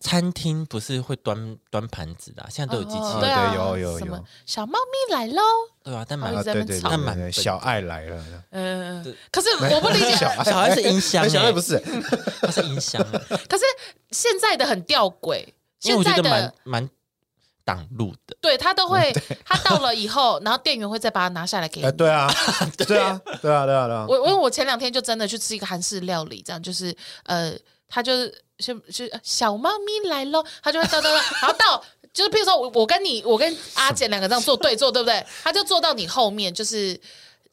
[0.00, 4.24] 餐厅不是会端端盘子的啊，现在都有机器对啊，对有有什么有。
[4.46, 5.42] 小猫咪来喽？
[5.82, 6.88] 对啊，但蛮哦一直啊，对对在那边吵。
[6.88, 8.24] 对对对，那蛮笨小爱来了。
[8.50, 10.44] 嗯对，可是我不理解，小爱。
[10.44, 11.52] 小孩是音箱哎小爱欸。
[11.52, 11.78] 不是，
[12.42, 13.64] 它是音箱欸， 可是
[14.12, 15.44] 现在的很吊诡，
[15.82, 16.90] 因为我觉现在的得蛮蛮
[17.64, 18.36] 挡路的。
[18.40, 19.12] 对他都会，
[19.44, 21.96] 他到了以后，然后店员会再把它拿下来给哎，你。
[21.96, 22.30] 对啊，
[22.86, 22.98] 对。
[22.98, 24.06] 啊，对啊，对啊，对啊。
[24.08, 27.52] 我我我前两天就真的去吃一个韩式料理，这样就是呃，
[27.88, 35.24] 他就是是是小猫咪来喽，他就会到到 到，然后到就是譬如说我我跟你我跟阿简两个这样坐对坐，对不对？
[35.42, 36.98] 他就坐到你后面，就是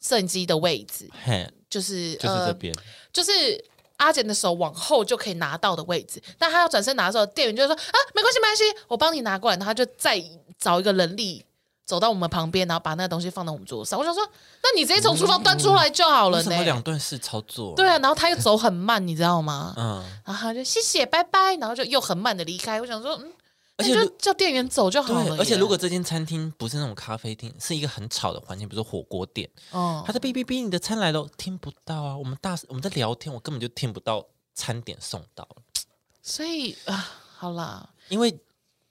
[0.00, 2.74] 摄影机的位置，嘿，就是就是呃这边，
[3.12, 3.64] 就是
[3.98, 10.22] 阿简的手往后就可以拿到的位置，但他要转身拿的时候，店员就会说啊，没关系，没关系，我帮你拿过来，然后他就再
[10.58, 11.44] 找一个人力
[11.86, 13.96] 走到我们旁边，然后把那个东西放到我们桌上。
[13.98, 14.28] 我想说，
[14.62, 16.62] 那你直接从厨房端出来就好了为什么。
[16.64, 17.74] 两段式操作？
[17.76, 19.72] 对啊，然后他又走很慢，你知道吗？
[19.76, 22.80] 嗯，然后他就谢谢，拜拜，然后就又很慢的离开。
[22.80, 23.32] 我想说，嗯，
[23.76, 25.36] 那就而且如叫店员走就好了。
[25.38, 32.16] 而且如果这间餐厅不是那种咖啡厅，是一个很吵的环境，比如说火锅店，哦他在哔哔哔，你的餐来了，听不到啊。
[32.16, 35.62] 我们大我们在聊天，我根本就听不到餐点送到了，
[36.20, 38.36] 所以啊，好啦，因为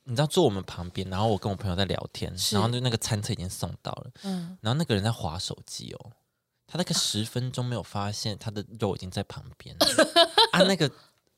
[0.05, 6.11] 你知道坐我们旁边，然后我跟我朋友在聊天，然后就那个餐车已经送到了，嗯，然后那个人在划手机哦，
[6.67, 9.85] 他那个 十分钟没有发现他的肉已经在旁边了。
[10.53, 10.89] 啊，那个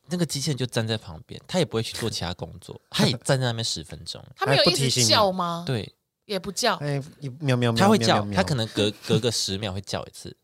[0.10, 6.76] 那个机器人就站在旁边，他也不会去做其他工作， 他也站在那边十分钟，他没有一直哎不提醒你叫吗？，对，也不叫。
[6.76, 10.36] 哎，一喵喵喵，他会叫，他可能隔隔个十秒会叫一次，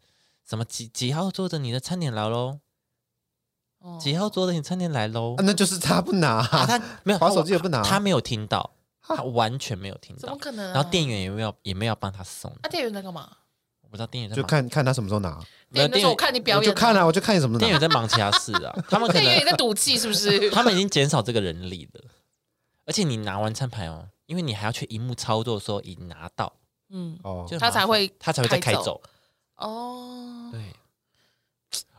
[0.48, 2.60] 什么几几号坐着你的餐点来喽，哦
[4.00, 4.54] 几号桌的？
[4.54, 6.38] 你餐点来喽啊，那就是他不拿。
[6.38, 7.82] 啊，他没有 滑他手机也不拿。
[7.84, 10.66] 他没有听到，他完全没有听到，怎么可能？
[10.70, 10.74] 啊？
[10.74, 13.30] 然后店员也没有也没有帮他送，啊，店员在干嘛？
[13.82, 15.40] 我不知道店员在就，看看他什么时候拿，
[15.72, 17.68] 店员说：“我看你表演就看啊，我就看你什么时候拿。
[17.68, 20.50] 店员在忙其他事啊， 他们可店员也在赌气，是不是？
[20.52, 22.02] 他们已经减少这个人力了，
[22.86, 26.52] 而且你拿完餐牌哦，因为你还要去荧幕操作的时候已拿到，
[26.90, 27.46] 嗯，哦。
[27.60, 29.00] 他才会他才会再开走，
[29.58, 30.62] 哦，对，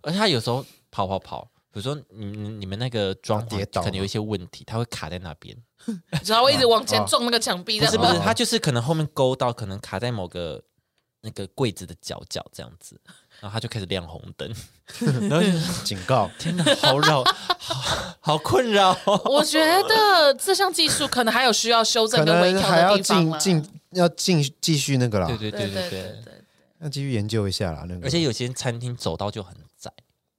[0.02, 5.56] 而且他有时候跑跑跑，比如说你你你们那个装潢跌倒可能有一些问题，它会卡在那边。
[6.24, 7.94] 然后一直往前撞那个墙壁，这样。
[7.96, 10.62] 不是不是，它就是可能后面勾到，可能卡在某个
[11.20, 12.98] 那个柜子的角角这样子，
[13.40, 14.48] 然后他就开始亮红灯，
[15.28, 15.42] 然后
[15.82, 17.24] 警告， 天哪，好扰，
[17.58, 18.96] 好好困扰。
[19.24, 26.32] 我觉得这项技术可能还有需要修正可跟微调地方啦进进要进继续那个啦对，对对对对对对，对，
[26.80, 27.84] 要继续研究一下啦。
[27.88, 29.60] 那个，而且有些餐厅走道就很窄，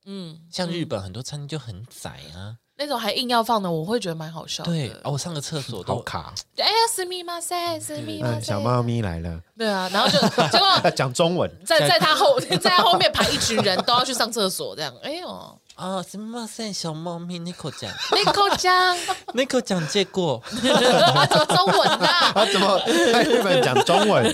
[0.06, 2.58] 嗯，像日本很多餐厅就很窄啊。
[2.78, 4.70] 那种还硬要放的，我会觉得蛮好笑的。
[4.70, 6.34] 对，哦，我上个厕所都好卡。
[6.58, 10.20] 哎呀，私密马塞，私密马嗯，小猫咪来了，对啊，然后就
[10.52, 22.06] 结果讲中文，在在他后 在他后面排一群人都要去上厕所，这样，哎呦，啊，什么塞小猫咪 Nico 讲那口讲，Nico 讲 借过，他怎么中文的？
[22.36, 22.78] 他，怎么
[23.14, 24.34] 在日本讲中文？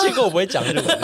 [0.00, 1.00] 结果我不会讲日文。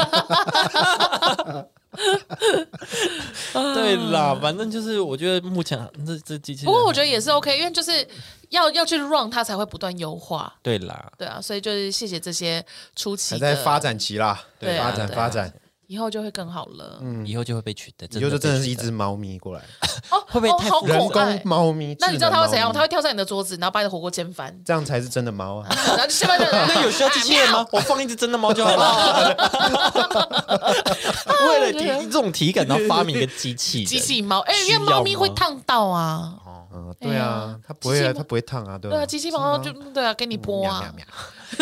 [3.74, 8.06] 对啦，反正就是我觉得目前这这机器，不过我觉得也是 OK，因为就是
[8.50, 15.52] 要要去 run 它才会不断优化，对啦，对啊，所以就是谢谢这些初期还在发，展期啦，对啊发展发展，
[15.88, 16.98] 以后就会更好了。
[17.00, 19.62] 嗯以后就会被取代，以后就真的是一只猫咪过来，
[20.10, 20.68] 哦，会不会哦好太
[21.00, 21.48] 复杂人爱工？
[21.48, 21.96] 猫咪。
[21.98, 22.70] 那你知道它会怎样？
[22.72, 25.66] 它会跳上你的桌子，然后把你的火锅煎翻，这样才是真的猫啊！
[25.70, 26.66] 然后就下面的代。
[26.68, 27.66] 那有需要机器人吗？
[27.72, 29.34] 我放一只真的猫就好了。
[31.48, 36.34] 为了体这种体感，然后发明一个机器人机器猫，哎，因为猫咪吗会烫到啊。
[36.70, 38.96] 嗯，对啊，它不会啊，机器猫它不会烫啊，对吧？
[38.98, 41.06] 对啊，机器猫就对啊，给你播啊喵，喵喵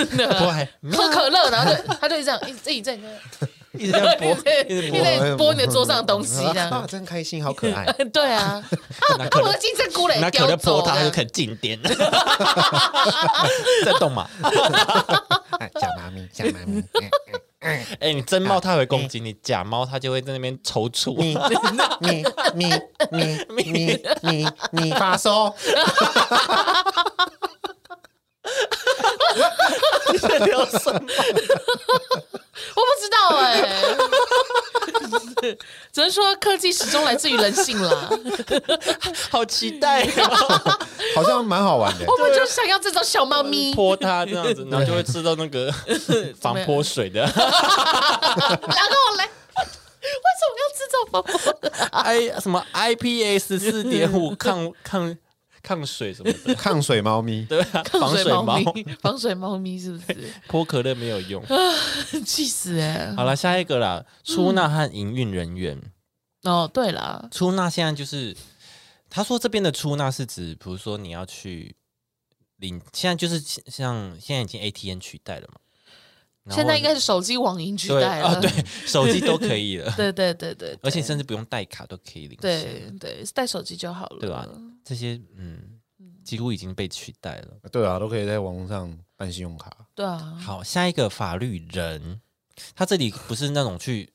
[0.16, 2.98] 对啊不还喝可乐，然后就它就这样一直一直在
[3.80, 6.86] 一直在播，一直一直播，在拨你的桌上的东西这 啊，样。
[6.86, 7.84] 真开心，好可爱。
[8.12, 8.62] 对啊，
[9.18, 11.78] 拿可乐我的金针菇嘞，拿可乐泼它，它就可肯静电，
[13.84, 14.28] 在动嘛。
[15.58, 16.82] 哎小猫咪，假猫咪，
[17.60, 21.16] 哎，你真猫它会攻击你，假猫它就会在那边抽搐。
[21.16, 21.36] 你
[22.00, 22.74] 你你
[23.10, 25.54] 你你你你发烧，
[30.44, 31.00] 聊什么？
[32.74, 33.50] 我不知道 哎，
[35.92, 38.10] 只能说科技始终来自于人性啦。
[39.30, 40.78] 好期待哦！
[41.14, 42.04] 好像蛮好玩的。
[42.06, 45.72] 我们就想要这种小猫咪，泼它这样子，然后就会吃到那个
[46.40, 47.40] 防泼水的，然后
[49.16, 51.30] 嘞，为什么要制造宝宝
[52.02, 55.16] ？i 什么 IPS 四点五抗抗
[55.66, 60.32] 抗水什么的， 抗水猫咪， 对啊，防水猫咪， 防水猫咪是不是？
[60.46, 61.42] 泼可乐没有用。
[62.24, 63.12] 气死哎！
[63.16, 65.82] 好了，下一个啦，出纳和营运人员。
[66.44, 68.36] 哦，对了，出纳现在就是
[69.10, 71.74] 他说这边的出纳是指，比如说你要去
[72.58, 75.58] 领，现在就是像现在已经 ATM 取代了嘛，
[76.50, 78.50] 现在应该是手机网银取代了，啊，对，
[78.86, 84.46] 手机都可以了， 对对对对，对而且甚至不用带卡都可以领对，对带手机就好了，对吧？
[84.84, 85.80] 这些嗯，
[86.24, 87.48] 几乎已经被取代了。
[87.72, 89.70] 对啊，都可以在网络上办信用卡。
[89.94, 92.20] 对啊，好，下一个法律人，
[92.74, 94.12] 他这里不是那种去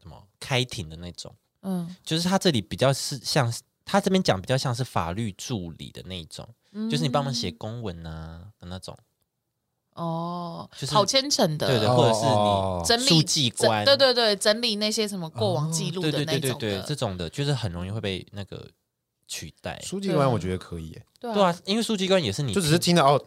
[0.00, 3.52] 什么开庭的那种，嗯，就是他这里比较是像
[3.84, 6.48] 他这边讲比较像是法律助理的那种，
[6.90, 8.96] 就是你帮忙写公文啊的那种，
[9.96, 18.66] 哦，就是好虔诚的，对对，或者是哦你整理书记整官，对对对，整理那些什么过往记录对的那对对对对，种的，这种的就是很容易会被那个
[19.26, 19.80] 取代。
[19.82, 23.22] 书记官我觉得可以耶，对对啊，因为书记官也是你就只是听到哦，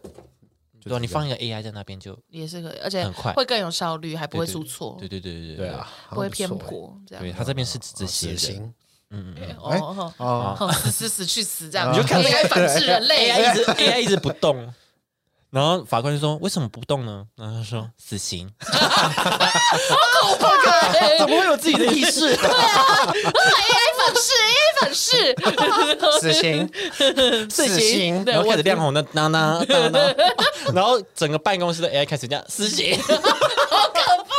[0.82, 3.32] 对啊，你放一一个 AI 在那边就也是可以，而且很快。
[3.34, 5.68] 会更有效率，还不会对对出错，对对对对对。
[5.68, 6.48] 啊，，不会偏。
[6.48, 7.22] 颇，这样。
[7.24, 8.74] 对他这边是指这些人，
[9.10, 14.72] 嗯嗯嗯，哦哦哦，哦，死死死去死这样，你就看 AI 反制人类 AI 一直 AI 一直不动，
[15.50, 17.24] 然后法官就说为什么不动呢？
[17.36, 18.48] 然后他说死刑，
[21.18, 22.46] 怎么会有自己的意识？AI
[23.98, 25.34] 粉饰，AI 粉饰，
[26.20, 26.70] 死刑，
[27.50, 28.24] 死 死刑。
[28.24, 30.02] 然后开始亮红灯当当当当，
[30.72, 34.32] 然后整个办公室的 AI 开始这样死刑， 好可怕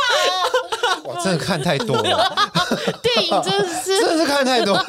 [1.04, 2.34] 哇，真的看太多了，
[3.02, 4.00] 电影真的是。
[4.00, 4.84] 真的是看太多了。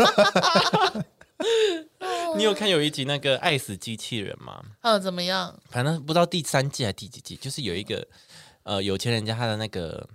[2.35, 4.63] 你有看有一集那个爱死机器人吗？
[4.81, 5.59] 嗯怎么样？
[5.69, 8.07] 反正不知道第三季还是第几季，就是有一个
[8.63, 10.09] 呃有钱人家他的那个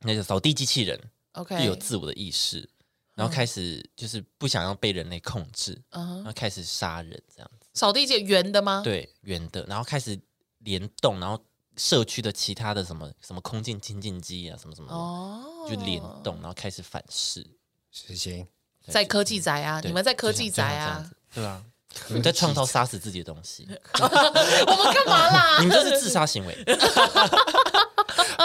[0.00, 1.00] 那个扫地机器人
[1.32, 2.68] OK，有自我的意识，
[3.14, 8.82] 然后开始就是不想要被人类控制，嗯然后开始杀人这样子，扫地机圆的吗？
[8.84, 10.18] 对圆的，然后开始
[10.58, 11.42] 联动，然后
[11.76, 17.46] 社区的其他的什么什么空间清净机啊什么什么的，哦，就联动，然后开始反噬。
[17.92, 18.46] 死刑，
[18.88, 21.62] 在科技宅啊，你们在科技宅啊对啊，
[22.08, 23.66] 你在创造杀死自己的东西，
[23.98, 25.58] 我们干嘛啦？
[25.62, 26.54] 你们这是自杀行为，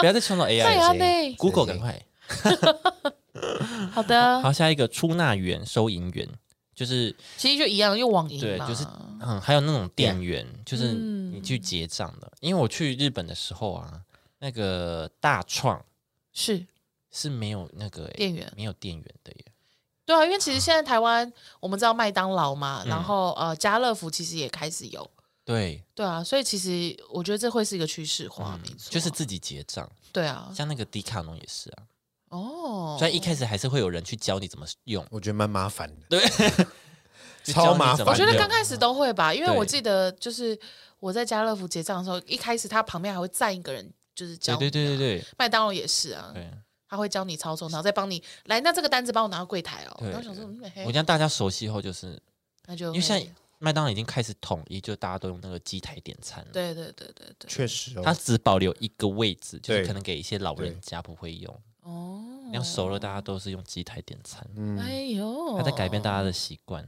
[0.00, 0.92] 不要再创造 AI 了。
[0.94, 2.04] 内，Google 赶快，
[3.92, 6.28] 好的，好，下一个出纳员、收银员，
[6.74, 8.84] 就是其实就一样，用网银，对就是
[9.20, 11.22] 嗯，还有那种店员，就是嗯。
[11.32, 12.30] 你去结账的。
[12.40, 14.02] 因为我去日本的时候啊，
[14.38, 15.82] 那个大创
[16.32, 16.66] 是。
[17.10, 18.52] 是没有那个、欸、店员。
[18.56, 19.44] 没有店员的耶。
[20.04, 25.08] 对啊，因为其实现在台湾我们知道麦当劳嘛，嗯然后呃家乐福其实也开始有。
[25.44, 31.82] 对，对啊，所以其实我觉得这会是一个趋势化，没错，嗯就是自己结账，对啊，像那个迪卡侬也是啊。
[32.28, 36.06] 哦，所以一开始还是会有人去教你怎么用，我觉得蛮麻烦的。
[36.08, 36.22] 对，
[37.52, 40.58] 超麻烦我觉得用刚开始都会吧，因为我记得就是
[41.00, 46.48] 我在家乐福结账的时候，一开始他旁边还会站一个人，就是教对你啊对对对对麦当劳也是啊，对。
[46.92, 49.96] 他会教你操作，然后再帮你来，那这个单子帮我拿到柜台哦。
[49.98, 52.20] 对然后想说，嗯嘿我让大家熟悉后，就是
[52.66, 56.50] 那就因为现在会麦当劳已经开始统一，就大家都用那个机台点餐了。
[56.52, 61.50] 对对对对对，确实哦，它只保留一个位置，就是可能给一些老人家不会用。
[61.80, 66.86] 哦，那样熟了，大家都是用机台点餐，嗯，哎呦，他在改变大家的习惯。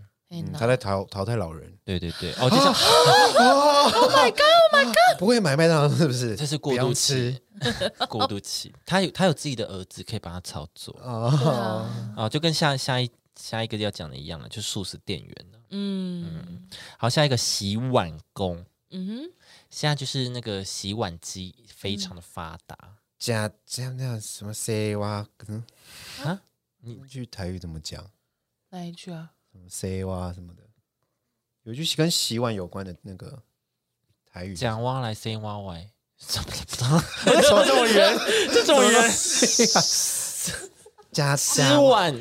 [0.52, 4.40] 他在淘淘汰老人，对对对， 哦，就像 Oh my god!
[4.40, 5.18] Oh my god!
[5.18, 6.34] 不会买麦当劳是不是？
[6.36, 7.32] 这是过不要渡吃。
[7.32, 7.40] 期，
[8.08, 10.92] 过渡期，他有他有自己的儿子可以帮他操作。
[11.00, 15.58] 啊，啊，就跟下下一下一个要讲的一样了，就是素食店员了。
[15.70, 16.66] 嗯。
[16.98, 19.30] 好，下一个洗碗工，嗯哼，
[19.70, 22.76] 现在就是那个洗碗机非常的发达，
[23.18, 25.62] 加加那样什么 C 哇，嗯。
[26.24, 26.40] 啊，
[26.80, 28.10] 你句台语怎么讲？
[28.70, 29.30] 哪一句啊？
[29.54, 30.62] 什么 C 哇什么的，
[31.62, 33.40] 有一句跟洗碗有关的那个
[34.26, 35.88] 台语， 讲哇来 say 挖歪，
[36.18, 36.98] 怎么不知道？
[37.24, 38.18] 怎么这么圆？
[38.52, 39.10] 这种人
[41.12, 42.12] 加洗碗，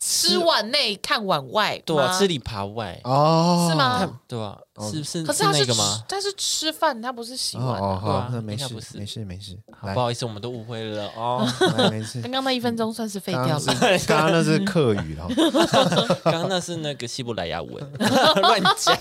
[0.00, 4.56] 吃碗内看碗外，对啊，吃里扒外，哦，是吗对啊，
[4.92, 6.04] 是不是可是他是那个吗吃？
[6.08, 7.86] 他是吃饭，他不是洗哦碗啊。
[7.86, 11.44] 哦好对啊，那没事没事没事，好不好意思，我们都误会了哦。
[11.90, 12.30] 没事刚。
[12.30, 13.98] 刚那一分钟算是废掉刚了。
[13.98, 15.26] 是刚刚那是客语了，
[16.22, 17.92] 刚刚那是那个希伯来亚文，
[18.40, 18.96] 乱讲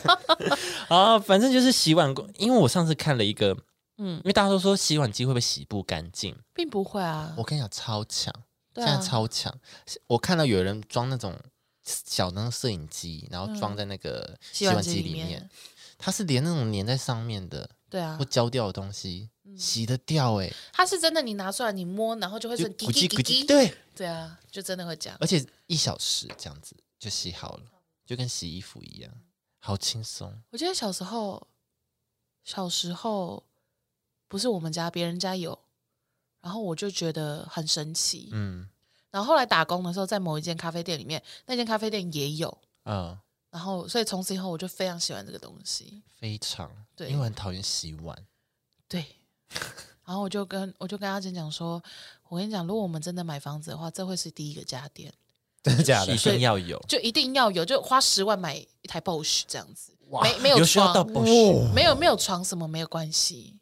[0.89, 2.27] 啊，反正就是洗碗工。
[2.37, 3.55] 因为我上次看了一个，
[3.99, 8.33] 嗯，因为大家都说洗碗机会不会洗不干净，并不会啊我，跟你讲超强，
[8.77, 9.53] 现在超强。
[10.07, 11.37] 我看到有人装那种
[11.83, 15.49] 小的那种摄影机，然后装在那个嗯洗碗机里面
[15.97, 23.47] 它是连那种粘在上面的对啊或，焦掉的东西嗯洗得掉哎，它是真的，你拿出来你摸，然后就会是叽咕叽咕叽，叽叽叽。
[23.47, 25.17] 对，对啊，就真的会这样。
[25.21, 27.63] 而且一小时这样子就洗好了，
[28.05, 29.11] 就跟洗衣服一样，
[29.59, 30.31] 好轻松。
[30.51, 31.47] 我记得小时候，
[32.43, 33.43] 小时候
[34.27, 35.57] 不是我们家，别人家有，
[36.47, 38.29] 然后我就觉得很神奇。
[38.31, 38.65] 嗯
[39.11, 43.17] 然后后来打工的时候，在某一间咖啡店里面，那间咖啡店也有，嗯，
[43.49, 46.01] 然后所以从此以后我就非常喜欢这个东西。
[46.17, 48.17] 非常，对因为我很讨厌洗碗。
[48.87, 49.05] 对，
[50.05, 51.83] 然后我就跟我就跟阿珍讲说，
[52.29, 55.11] 我跟你讲，如果我们真的买房子的话，这会是第一个家电，
[55.63, 56.17] 真的假的一？
[56.17, 61.23] 定要有，就一定要有，就花十万买一台 Bosch 这样子，没没有有需要到床
[61.73, 63.53] 没有没有床什么没有关系，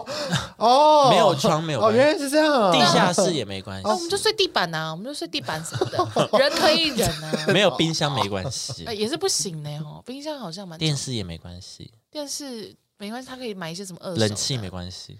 [0.56, 1.98] 哦，没有床没有哦，关系。
[1.98, 2.52] 原来是这样。
[2.52, 3.88] 啊，地下室也没关系。
[3.88, 8.84] 哦，我们就睡地板呐、我们就睡地板什么的，人可以忍啊， 没有冰箱没关系。
[8.86, 15.18] 哦，也是不行的哦，冰箱好像蛮电视也没关系，电视没关系，它可以买一些什么二手冷气没关系。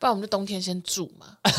[0.00, 1.52] 不然我们就冬天先住嘛， 哎，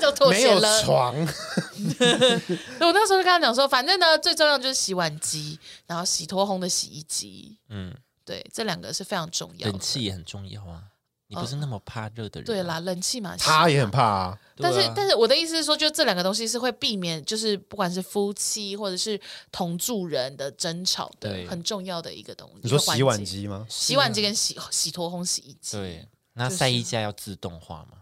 [0.00, 0.58] 就妥没有。
[0.82, 1.14] 床，
[2.80, 9.70] 我那时候就跟他讲说，反正呢，最重要就是洗碗机，然后洗脱烘的洗衣机，嗯，对，这两个是非常重要的。
[9.70, 10.84] 冷气也很重要啊。
[11.26, 14.38] 你不是那么怕热的人，对啦，冷气嘛，他也很怕啊。
[14.56, 19.20] 但是，但是我的意思是说，就这两个东西是会避免，就是不管是夫妻或者是
[19.52, 22.60] 同住人的争吵的对很重要的一个东西。
[22.62, 23.64] 你说洗碗节、机吗？
[23.68, 26.08] 洗碗机跟洗洗脱烘洗衣机，对，
[26.40, 27.98] 那就是晒衣架要自动化嘛，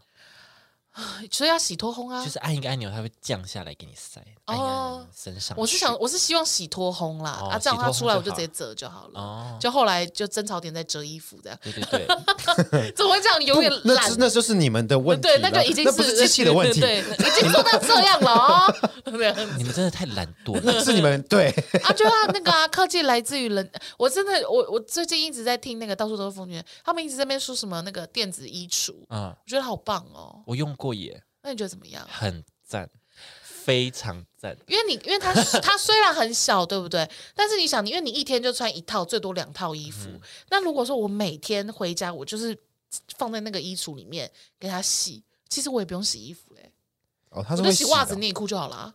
[1.30, 2.24] 所以要洗脱烘啊。
[2.24, 5.56] 就是按一个按钮，它会降下来给你晒，按一个按钮哦身上。
[5.58, 9.20] 我是想，我是希望洗脱烘啦，哦啊，这样它出来我就直接折就好了。
[9.20, 11.84] 哦，就后来就争吵点在折衣服这样，对对
[12.70, 13.44] 对， 怎么会这样？
[13.44, 14.16] 永远那懒是。
[14.18, 18.74] 那就是你们的问题对，那就已经是机器的问题，对，已经做到这样了哦。
[19.04, 20.84] 对你们真的太懒惰了。
[20.84, 21.48] 是你们对。
[21.82, 23.70] 啊，就啊那个啊，科技来自于人。
[23.96, 30.42] 我真的，我我最近一直在听那个到处都是风云，他们一直在那边说什么那个电子衣橱，嗯，我觉得好棒哦。
[30.46, 32.06] 我用过耶，那你觉得怎么样？
[32.10, 32.88] 很赞，
[33.42, 34.56] 非常赞。
[34.66, 37.08] 因为你因为它它 虽然很小，对不对？
[37.34, 40.08] 但是你想，因为你一天就穿一套，最多两套衣服。
[40.08, 42.58] 嗯那如果说我每天回家，我就是
[43.16, 46.72] 放在那个衣橱里面给它洗，其实我也不用洗衣服嘞，
[47.30, 48.94] 哦，他就洗袜子、内裤就好了。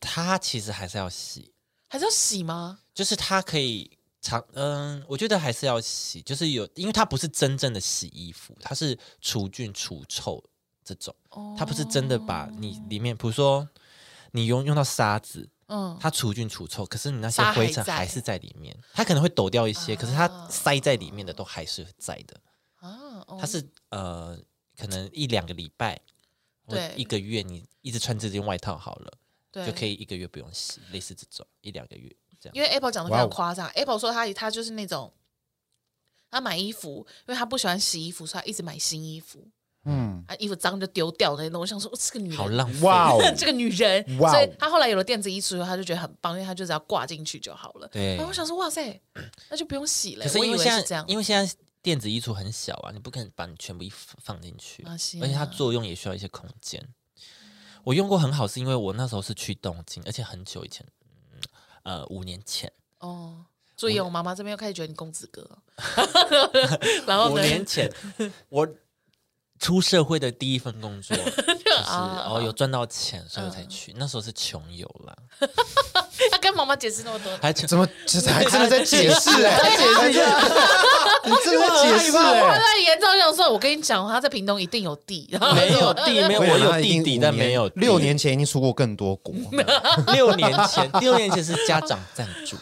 [0.00, 1.50] 他其实还是要洗，
[1.88, 2.80] 还是要洗吗？
[2.94, 3.90] 就是他可以
[4.20, 10.42] 长，嗯，我觉得还是要洗，就是有，因为它不是真正的洗衣服，它是除菌除臭
[10.84, 11.54] 这种，哦。
[11.58, 13.68] 它不是真的把你里面，比如说
[14.32, 20.48] 你用用到沙子，嗯，它除菌除臭，可是你那些灰尘还是在里面，它可能会抖掉一些，可是它啊。
[20.50, 22.40] 塞在里面的都还是在的，
[22.76, 23.38] 啊，哦。
[23.40, 24.38] 它是呃
[24.78, 25.98] 可能一两个礼拜
[26.66, 29.12] 或对一个月你一直穿这件外套好了，
[29.50, 32.54] 对，就可以一个月不用洗，类似这种一两个月这样。
[32.54, 33.22] 因为 Apple 讲的非哇哦。
[33.22, 35.12] 常夸张，Apple 说他他就是那种，
[36.30, 39.46] 他买衣服，因为他不喜欢洗衣服，所以他一直买新衣服，
[39.84, 41.60] 嗯，啊，衣服脏就丢掉那种。
[41.60, 47.88] 我想说，哦这个女人，好浪费，哇哦， 这个女人，哇哦所以她后来有了电子衣橱以后，他就觉得很棒，因为她就只要挂进去就好了。
[47.88, 49.00] 对然后我想说，哇塞，
[49.50, 50.24] 那就不用洗了。
[50.24, 56.82] 可是因为现在这样，因为现在电子衣橱很小啊，你不可能把你全部衣服放进去，而且它啊作用也需要一些空间。
[57.82, 60.86] 我用过很好，是因为我那时候是去东京，而且很久以前，
[61.34, 61.40] 嗯
[61.82, 63.44] 呃，五年前，哦。
[63.76, 65.58] 注意哦，我妈妈这边又开始觉得你公子哥哦，
[67.08, 67.38] 然后五？
[67.38, 67.92] 年前
[68.48, 68.64] 我
[69.64, 73.94] 出社会的第一份工作， 就是啊哦有赚到钱，所以我才去。
[73.96, 75.16] 那时候是穷游啦，
[76.30, 79.58] 他跟妈妈解释那么多，还穷 怎么这还真的在解释哎？
[79.58, 80.38] 再解释一下，
[81.24, 82.58] 你真的解释我哎？
[82.58, 89.34] 在严重想说，我跟你讲，他在屏东一定有地，然后没有地，没有我有弟弟，但没有六年前已经出过更多国，
[90.12, 92.58] 六年前，六年前是家长赞助，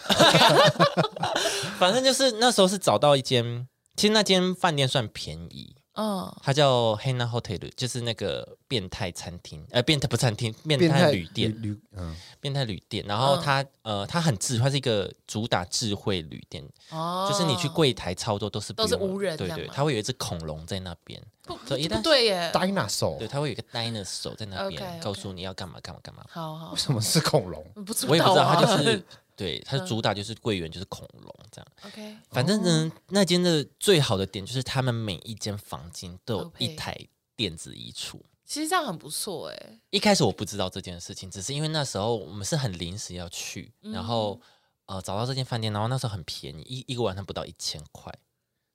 [1.81, 13.05] 反正就是那时候是找到一间，其实那间饭店算便宜，嗯，它叫 Hana Hotel，就是那个变态餐厅，呃，变态不餐厅，变态旅店，旅嗯，变态旅店。
[13.07, 26.25] 然后嗯它、呃，它很智，它是一个主打智慧旅店，哦，就是你去柜台操作都是不用都是无人对对，它会有一只恐龙在那边，不所以一旦不对耶，dinosaur 对，它会有一个 dinosaur 在那边告诉你要干嘛干嘛干嘛。
[26.31, 27.63] 好好，为什么是恐龙？
[27.85, 29.05] 不知我也不知道，啊它就是
[29.35, 31.67] 对，它主打就是柜员就是恐龙这样。
[31.87, 36.97] OK，反正呢，哦那间的最好的点就是他们每一间房间都有一台
[37.35, 38.21] 电子衣橱。
[38.45, 44.39] 其实这样很不错哎，一开始我不知道这件事情，只是因为那时候我们是很临时要去，嗯然后
[44.87, 48.13] 呃找到这间饭店，然后那时候很便宜，一一个晚上不到一千块，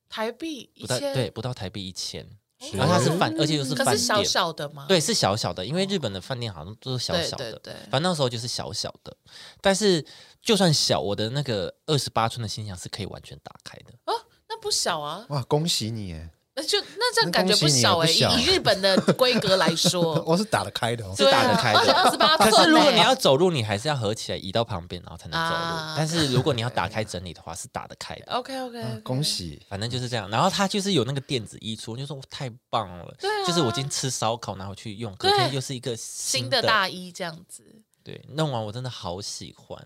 [0.09, 2.27] 台币一不到千，对，不到台币一千。
[2.59, 9.15] 是然后它是饭，而且又是饭可是小店，小的嘛，对，是小小的，因为日本的饭店好像都是小小的，对对对反正那时候就是小小的。
[9.61, 10.03] 但是
[10.41, 13.93] 就算小，我的那个二十八寸的音响是可以完全打开的。
[14.05, 14.13] 哦，
[14.49, 16.31] 那不小啊，哇，恭喜你哎！
[16.57, 18.35] 那就那这样感觉不小哎，不小。
[18.35, 21.79] 以以日本的规格来说， 我是打得开的哦，是打得开的。
[21.79, 25.61] 而且二十八可寸是如果欸你要走路，你还是要合起来移到旁边，然后才能走路。
[25.61, 25.93] 啊。
[25.95, 28.25] 但是如果你要打开整理的话，是打得开的。
[28.33, 29.61] OK OK，啊恭喜！
[29.69, 33.45] 反正就是这样，然后它就是有那个电子衣橱，我就说我太棒了，对啊。
[33.45, 37.63] 就是我今天吃烧烤拿回去用，隔对天又是一个新的的大衣这样子，
[38.03, 39.79] 对，弄完我真的好喜欢，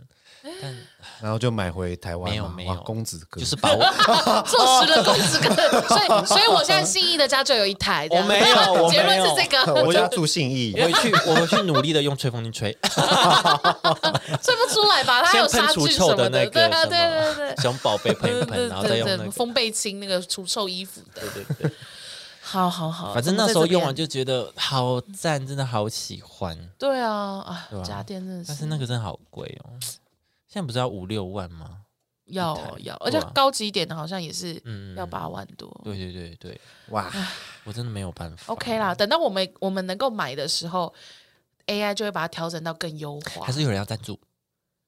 [0.61, 0.75] 但
[1.21, 3.83] 然后就买回台湾嘛，没有没有公子哥就是把我
[4.47, 5.53] 坐实了公子哥，
[5.87, 15.21] 所以所以我现在信义的家就有一台，这样我没有我没有结论是这个，我家住信义，回去我回去努力的用吹风机吹， 吹不出来吧？
[15.21, 17.55] 它还有杀先喷除菌什么的，对啊，个什对对对么。
[17.61, 21.71] 熊宝贝喷一喷，然后再用对对，那个，风贝清那个除臭衣服的，对对对，
[22.41, 26.57] 好好好，反正那时候用完就就觉得好赞，真的好喜欢。
[26.79, 29.69] 对啊啊家电真的但是那个真的好贵哦，
[30.51, 31.77] 现在不是要五六万吗？
[32.25, 35.69] 要要，而且高级一点的好像也是嗯要八万多。
[35.83, 37.09] 对对对对，哇，
[37.63, 38.53] 我真的没有办法。
[38.53, 40.93] OK 啦，等到我们我们能够买的时候
[41.67, 43.45] ，AI 就会把它调整到更优化。
[43.45, 44.19] 还是有人要赞助？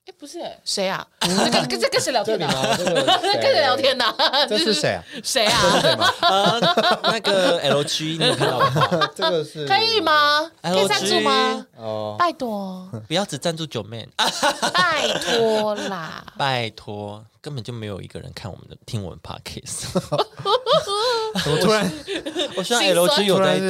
[0.06, 1.06] 哎，不是谁啊？
[1.22, 2.48] 那跟跟这跟谁 聊天呢？
[2.78, 2.94] 这个
[3.42, 3.76] 跟谁聊？
[3.78, 4.06] 天呢？
[4.50, 5.04] 这是谁啊？
[5.24, 6.14] 谁啊？
[6.22, 6.60] 呃，
[7.04, 10.02] 那个 LG 你有看到吗这个是可以？
[10.02, 10.52] 吗？
[10.62, 11.66] 可以赞助吗？
[11.78, 14.06] 哦，拜托，不要只赞助九妹，
[14.74, 16.26] 拜托啦！
[16.38, 19.88] 拜托，根本就没有一个人看我们的听我们 podcast。
[21.50, 21.90] 我突然
[22.58, 23.64] 我希望心酸 LG 有在突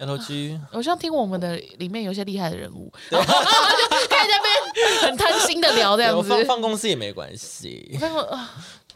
[0.00, 6.16] 然是听 LG，我希望听我们的里面有一些厉害的人物， 就看在那边很贪心的聊这样子。
[6.16, 7.96] 我放放公司也没关系。
[8.00, 8.50] 那个啊，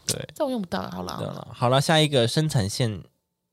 [0.07, 1.27] 对，这我用不到，好了好了。
[1.27, 3.03] 对了，好了，下一个生产线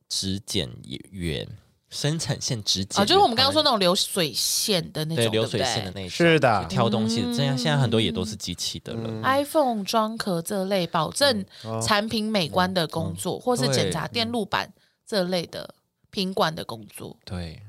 [0.08, 0.68] 质检
[1.10, 1.46] 员，
[1.90, 6.64] 生产线质检啊，员就是我们刚刚说那种流水线的那种，对流水线的那种，是的。
[6.70, 9.22] 挑东西的，这样嗯现在很多也都是机器的了。
[9.22, 11.80] iPhone 装壳这类保证哦。
[11.82, 14.72] 产品美观的工作，或是检查电路板
[15.06, 15.74] 这类的
[16.12, 17.60] 品管的工作，对，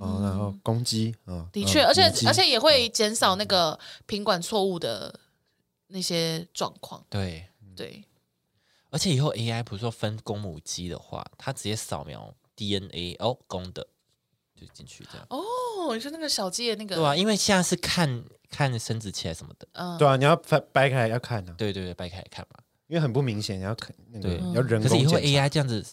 [0.00, 5.20] 哦，然后公鸡，嗯，的确，嗯而且而且也会减少那个品管错误的
[5.88, 7.04] 那些状况。
[7.10, 8.02] 对，对，
[8.90, 13.86] 而且以后 AI 不是说分公母鸡的话，它直接扫描 DNA 哦，公的
[14.56, 15.26] 就进去这样。
[15.28, 22.58] 哦，你说那个小鸡的那个，对啊，因为现在是看看生殖器还是什么的，嗯，对啊，你要掰掰开来要看呢，对对对，掰开来看嘛。
[22.86, 24.52] 因为很不明显，你要看那个对。
[24.52, 25.84] 要人可是以后 AI 这样子，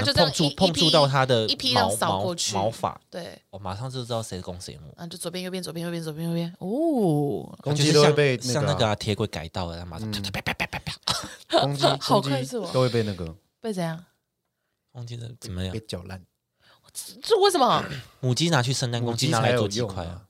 [0.00, 4.92] 可就这样碰触碰触到它的一批这样毛毛扫过去毛发，对，我马上就知道谁是公谁母。
[4.96, 14.04] 啊，就左边右边左边右边左边右边，哦，公鸡都会被像那那个铁轨改道了，它马上啪啪啪啪啪啪， 公鸡， 好公鸡快速哦都会被那个 被怎样？
[14.92, 15.80] 忘记了怎么样被？
[15.80, 16.22] 搅烂。
[17.22, 17.82] 这为什么？
[18.20, 20.22] 母鸡拿去生蛋，公鸡拿来做鸡块啊。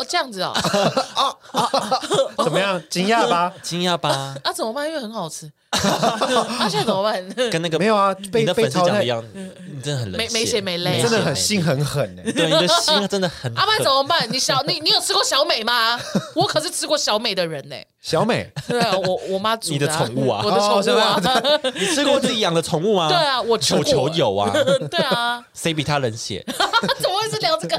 [0.00, 0.54] 哦，这样子哦，
[2.44, 2.80] 怎么样？
[2.88, 3.52] 惊讶吧？
[3.64, 4.36] 惊讶吧？
[4.44, 4.86] 啊，怎么办？
[4.86, 7.22] 因为很好吃，啊，现在怎么办？
[7.50, 12.32] 跟那个没有啊，被你的粉丝被淘汰，讲的一样，你真的很冷没没血没泪啊真的很心很狠哎。
[12.32, 14.26] 对，你的心真的很阿曼狠 怎么办？
[14.32, 15.98] 你小你你有吃过小美吗？
[16.34, 17.76] 我可是吃过小美的人呢。
[18.00, 21.20] 小美，对啊，我我妈煮你的啊宠物啊我的宠物啊，
[21.74, 23.08] 你吃过自己养的宠物吗？
[23.08, 24.50] 对啊，我吃球球有啊，
[24.90, 26.42] 对啊，谁比他冷血？
[27.00, 27.76] 怎么会是聊这个？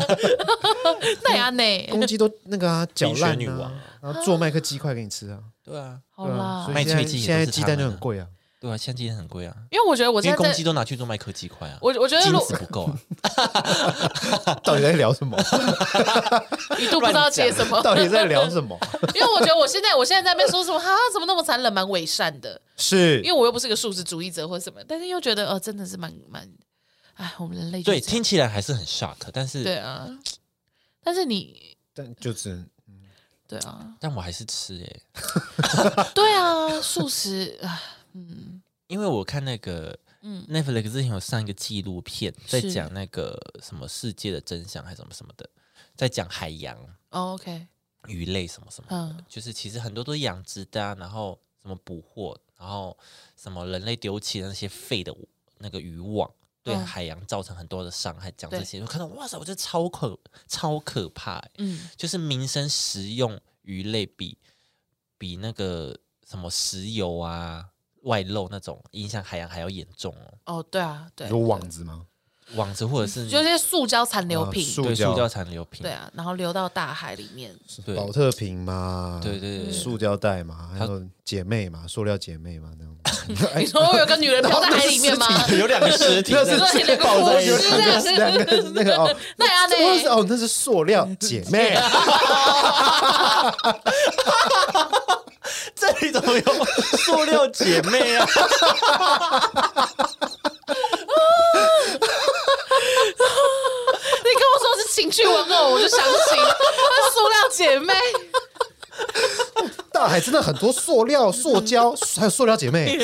[1.23, 1.87] 那呀呢？
[1.89, 3.71] 公鸡都那个啊搅烂啊女王，
[4.01, 5.37] 然后做麦克鸡块给你吃啊。
[5.69, 8.27] 对啊，好啦所，以现在脆鸡也现在鸡蛋都是他们就很贵啊。
[8.59, 14.53] 对啊，现在鸡蛋很贵啊，因为我觉得我因为公现在在，鸡都拿去做麦克鸡块啊，我我觉得如精子不够啊。
[14.65, 15.37] 到底在聊什么？
[16.77, 18.77] 一度不知道接什么， 到底在聊什么？
[19.15, 22.59] 因为我觉得我现在我现在在那边说什么哈，怎么那么残忍，蛮伪善的。
[22.75, 26.45] 是因为我又不是个素食主义者或什么，但是又觉得呃，真的是蛮蛮，
[27.13, 30.05] 哎，我们人类就对，这样听起来还是很 shock，但是对啊，
[31.01, 32.67] 但是你但就只能
[33.49, 35.01] 对啊，但我还是吃耶，
[36.13, 37.81] 对啊，素食啊，
[38.13, 38.61] 嗯。
[38.85, 40.45] 因为我看那个嗯。
[40.47, 45.49] Netflix 之前有上一个纪录片，在讲那个什么世界的真相还是什么什么的，
[45.95, 46.77] 在讲海洋
[47.09, 47.65] 哦，OK，
[48.07, 49.25] 鱼类什么什么的，嗯。
[49.27, 52.95] 就是其实很多都是养殖的、啊，然后什么捕获，然后
[53.35, 55.15] 什么人类丢弃的那些废的
[55.57, 56.29] 那个渔网。
[56.69, 60.17] 对嗯海洋造成很多的伤害，讲这些，我看到哇塞，我觉得超可
[60.47, 64.37] 超可怕、欸，嗯，就是民生食用鱼类比
[65.17, 65.97] 比那个
[66.27, 67.69] 什么石油啊、
[68.03, 70.13] 外漏那种影响海洋还要严重
[70.45, 70.57] 哦。
[70.57, 72.05] 哦，对啊，对，有网子吗？
[72.55, 77.51] 网子或者是就这些塑胶残留啊品，塑胶对塑胶残留品，对啊，然后流到大海里面，
[77.85, 82.99] 对保特瓶嘛，对对对塑胶袋嘛，还有姐妹嘛，塑料姐妹嘛，那样子。
[83.57, 85.27] 你说我有个女人漂在海里面吗？
[85.57, 87.57] 有两个尸体那你说你那个抱在一起，故
[88.01, 88.43] 事两个
[88.73, 89.75] 那个哦， 那呀呢？
[89.77, 91.77] 这是哦，那是塑料姐妹，
[95.75, 96.41] 这里怎么有
[96.97, 98.27] 塑料姐妹啊？
[104.21, 106.11] 你跟我说是情趣玩偶，我就相信。
[107.13, 107.93] 塑料姐妹，
[109.99, 112.97] 大海真的很多塑料、塑胶， 还有塑料姐妹。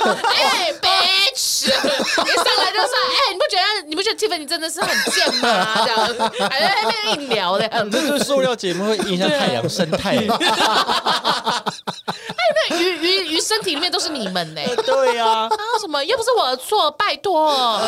[0.00, 1.66] 哎，bitch！
[1.66, 5.84] 一上来就说，哎，你不觉得你不觉得 Tiffany 真的是很贱吗？
[5.84, 5.98] 这样
[6.48, 8.00] 还在那边硬聊的样子。
[8.00, 10.16] 这就是塑料姐妹会影响海洋生态。
[12.70, 14.62] 那鱼鱼鱼身体里面都是你们呢。
[14.86, 17.80] 对呀、啊什么又不是我的错，拜托，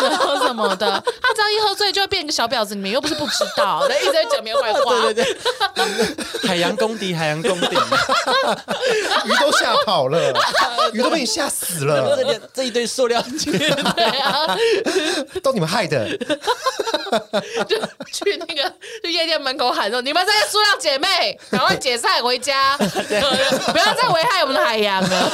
[0.00, 5.00] 然后什么的，他只要一喝醉就会变一个小婊子，你们又不是不知道，那一直在讲别人坏话。
[5.02, 7.76] 对对对，海洋公敌，海洋公敌，
[9.26, 10.32] 鱼都吓跑了，
[10.92, 14.56] 鱼都被你吓死这了，里这一堆塑料姐妹，对啊，
[15.42, 16.08] 都你们害的。
[17.66, 17.78] 就
[18.12, 18.70] 去那个
[19.02, 25.30] 去夜店门口喊说：“你们这些塑料姐妹，赶快解散回家，不要再危害我们的海洋了。”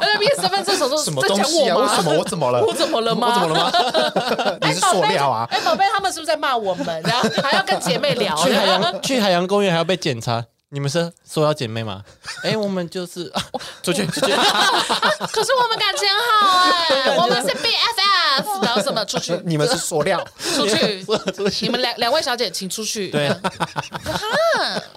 [0.00, 1.74] 那边身份证手说：“什么在讲东西啊？
[1.76, 1.90] 我吗？
[1.90, 2.62] 为什么我怎么了？
[2.62, 3.28] 我怎么了吗？
[3.28, 4.58] 我怎么了吗？
[4.60, 5.48] 你是塑料啊？
[5.50, 7.02] 哎，宝贝，他们是不是在骂我们？
[7.02, 8.36] 然后还要跟姐妹聊？
[8.36, 10.44] 去海洋去海洋公园还要被检查。
[10.74, 12.02] 你们是塑料姐妹吗？
[12.42, 13.42] 哎，我们就是、 啊、
[13.82, 14.32] 出去出去，
[15.30, 20.18] 可是我们感情很好哎、我们是 BFF，然后什么出去你们是塑料？
[20.56, 21.04] 出去，
[21.36, 23.10] 出去你们两两位小姐请出去。
[23.10, 23.30] 对，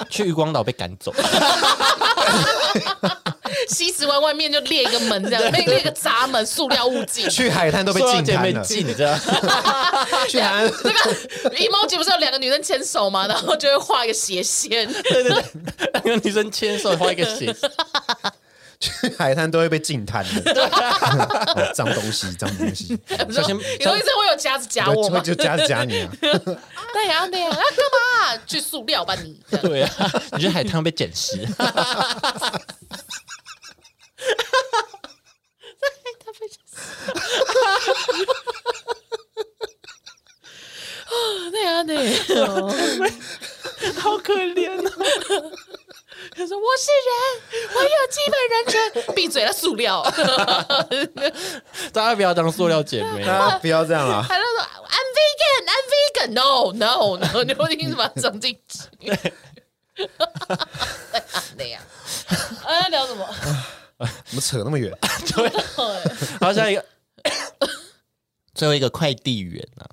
[0.09, 1.13] 去渔光岛被赶走，
[3.69, 7.29] 西子湾外面就列一个门，这样列列一个闸门，塑料物镜。
[7.29, 8.59] 去海滩都被禁滩了。
[8.61, 9.17] 妹禁，你知道？
[10.29, 10.91] 去海滩 那
[11.49, 13.27] 个 emoji 不是有两个女生牵手吗？
[13.27, 14.91] 然后就会画一个斜线。
[15.03, 15.43] 对对对，
[15.93, 17.53] 两个女生牵手画一个斜，
[18.79, 20.51] 去海滩都会被禁滩的。
[20.53, 22.97] 哦脏东西，脏东西，
[23.33, 25.19] 小心有一次会有夹子夹我吗？
[25.21, 26.09] 就夹子夹你啊！
[26.93, 28.41] 对呀对呀，啊干嘛？
[28.45, 29.37] 去塑料吧你。
[29.61, 29.91] 对啊，
[30.33, 31.37] 你觉得海滩被捡拾？
[36.25, 36.57] 他非常
[41.05, 41.95] 啊，对呀对。
[43.99, 45.51] 好可怜哦！
[46.35, 47.13] 他说：“我是人，
[47.75, 50.01] 我有基本人权。”闭嘴了，塑料。
[51.93, 53.23] 大家不要当塑料姐妹。
[53.23, 54.25] 大家不要这样啊！
[54.27, 56.29] 他就说：“I'm vegan, I'm vegan.
[56.33, 58.89] No, no, no。”你不听什么整进去？
[61.57, 61.81] 那样。
[62.65, 63.27] 哎，聊什么？
[64.25, 64.91] 怎么扯那么远？
[65.35, 65.49] 对
[66.39, 66.85] 好，下一个，
[68.53, 69.87] 最后一个快递员啊，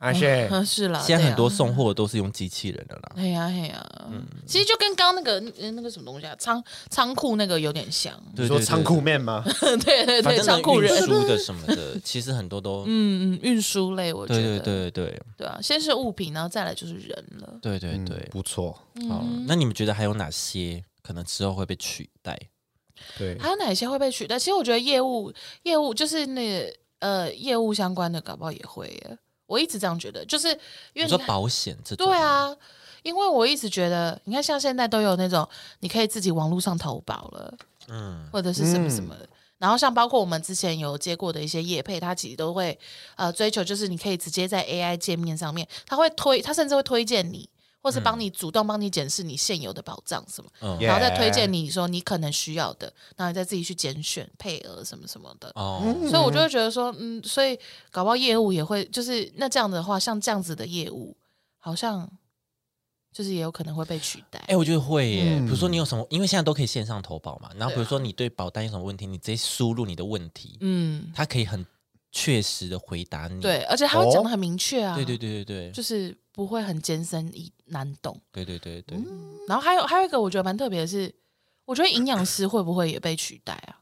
[0.00, 3.12] 阿谢嗯是啦，现在很多送货都是用机器人的啦。
[3.16, 9.42] 嘿呀嘿呀，嗯其实就跟刚刚那个呃那个什么东西啊，仓仓库那个有点像，你对对对说仓库面吗？
[9.60, 17.10] 对对对，正仓库人运，输的什么的，其实很多都，嗯嗯，运输类，我觉对得，对对对对啊，先是物品，然后再来就是人
[17.40, 17.48] 了。
[17.52, 18.16] 嗯对对对。
[18.30, 18.72] 不错。
[19.08, 22.38] 好，那你们觉得还有哪些可能之后会被取代？
[23.18, 24.38] 对，还有哪些会被取代？
[24.38, 25.32] 其实我觉得业务
[25.62, 29.18] 业务就是那个呃业务相关的，搞不好也会耶。
[29.46, 30.48] 我一直这样觉得，就是
[30.92, 32.54] 因为你你说保险这，对，啊，
[33.02, 35.48] 因为我一直觉得，你看像现在都有那种
[35.80, 37.54] 你可以自己网络上投保了，
[37.88, 39.26] 嗯，或者是什么什么的。
[39.56, 42.78] 然后像包括我们之前有接过的一些业配，它其实都会
[43.16, 47.48] 呃追求，就是你可以直接在 AI 界面上面，它会推，它甚至会推荐你，
[47.80, 55.50] 或是帮你主动帮你检视你现有的保障什么，嗯然后再推荐你说你可能需要的，然后你再自己去拣选配额什么什么的。
[55.54, 57.58] 哦，所以我就会觉得说，嗯，所以
[57.90, 61.16] 搞不好业务也会，就是那这样的话，像这样子的业务，
[61.58, 62.10] 好像
[63.12, 64.38] 就是也有可能会被取代。
[64.48, 65.38] 哎，我觉得会耶。
[65.38, 71.64] 嗯比如说你有什么，因为现在都可以线上投保嘛，然后比如说你对保单有什么问题，你直接输入你的问题，嗯，它可以很
[72.10, 73.40] 确实的回答你。
[73.40, 78.20] 对，而且他会讲的很明确啊，对对对对对就是不会很艰深易难懂。
[78.32, 78.98] 对对对对，
[79.46, 81.14] 然后还有还有一个我觉得蛮特别的是，
[81.64, 83.80] 我觉得营养师会不会也被取代啊？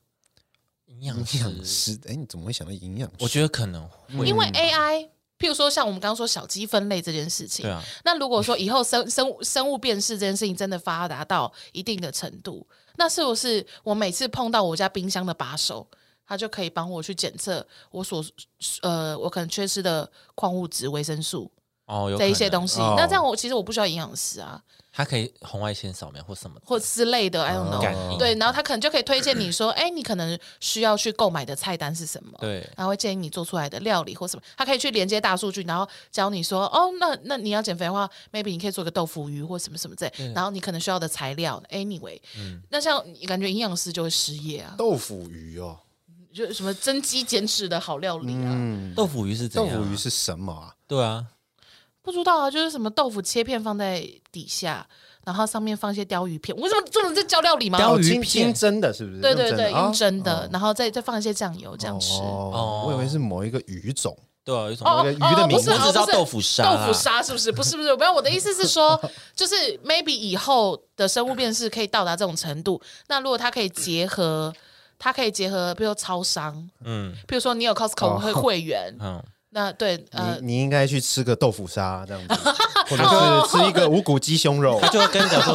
[0.86, 3.16] 营营养师，养师，哎，你怎么会想到营养师？
[3.20, 5.08] 我觉得可能会，因为 AI，
[5.38, 12.66] 譬如说像我们刚刚说小鸡分类这件事情对，啊，那如果说以后生 生物生物辨识这件事情真的发达到一定的程度，
[12.96, 15.86] 那是不是我每次碰到我家冰箱的把手，
[16.26, 18.24] 它就可以帮我去检测我所
[18.82, 21.50] 呃我可能缺失的矿物质、维生素
[21.86, 22.80] 哦，有这一些东西？
[22.80, 24.60] 哦那这样我其实我不需要营养师啊，
[24.92, 28.12] 它可以红外线扫描或什么的，或之类的，I don't 哦 know。
[28.12, 32.32] 应对，然后他可能就可以推荐你说，哎，你可能需要去购买的菜单是什么？
[32.40, 32.68] 对。
[32.76, 42.18] 然后会建议你做出来的料理或什么，他可以去连接大数据，然后教你说，哦，那那你要减肥的话，maybe 你可以做个豆腐鱼或什么什么之类，然后你可能需要的材料，anyway，、
[42.70, 45.78] 那像你感觉营养师就会失业啊，豆腐鱼哦，
[46.34, 49.68] 就什么增肌减脂的好料理啊，嗯，豆腐鱼是怎豆？
[49.68, 50.74] 腐鱼是什么啊？
[50.88, 51.24] 对啊，
[52.06, 54.00] 不知道啊，就是什么豆腐切片放在
[54.30, 54.86] 底下，
[55.24, 57.78] 然后上面放一些鲷鱼片，为什么这种在教料理吗？
[57.78, 59.20] 鲷鱼片蒸的，是不是？
[59.20, 62.20] 对对对，用用蒸的，哦然后再再放一些酱油这样吃。
[62.20, 64.16] 哦哦，我以为是某一个鱼种。
[64.44, 67.50] 对啊，有什哦鱼的名字不是哦不是我只知道豆腐沙豆腐沙是不是？
[67.50, 68.12] 不是不是，不要。
[68.12, 68.96] 我的意思是说，
[69.34, 72.80] 就是 maybe 以后的生物辨识可以到达这种程度。
[73.08, 74.54] 那如果它可以结合，
[75.00, 76.54] 它可以结合，比如说超商，
[76.84, 79.20] 嗯比如说你有 Costco 会会员，嗯，
[79.56, 82.34] 那对呃你，你应该去吃个豆腐沙这样子，
[82.90, 84.78] 或者是吃一个无骨鸡胸肉。
[84.82, 85.54] 他就会跟你讲说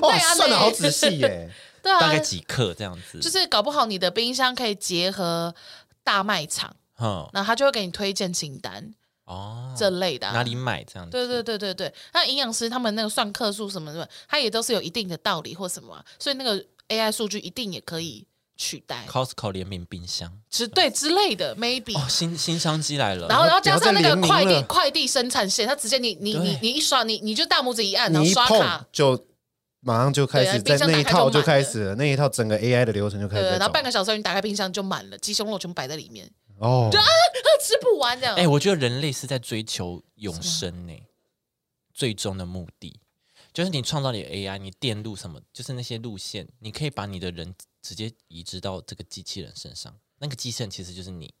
[0.00, 1.50] 哇 啊算的好仔细耶！
[1.82, 5.54] 对啊，大概几克这样子，就是搞不好你的冰箱可以结合
[6.02, 8.94] 大卖场，嗯然后他就会给你推荐清单
[9.26, 11.10] 哦，这类的啊、哪里买这样子？
[11.12, 18.26] 对对对对对，那营养师他们那个算克数什么什么，他也都是有一定的道理或什么啊、所以那个 AI 数据一定也可以
[18.56, 20.32] 取代，Costco 联名冰箱。
[20.48, 21.96] 之对之类的，maybe。
[21.98, 29.26] 哦，新新商机来了，然后，然后加上那个快递快递生产线，它直接你你你你一刷，你你就大拇指一按，然后你一碰刷卡，就
[29.80, 36.90] 马上就开始在那一打开就满套就开始了，那一套整个 AI 的流程就开始对，然后半个小时后你打开冰箱就满了，鸡胸肉全部摆在里面，哦，
[37.60, 38.36] 吃不完这样。
[38.36, 40.92] 哎、我觉得人类是在追求永生呢，
[41.92, 43.00] 最终的目的
[43.56, 51.32] 就是你创造你的 AI，你电路什么，就是那些路线，你可以把你的人直接移植到这个机器人身上，那个机器人其实就是你，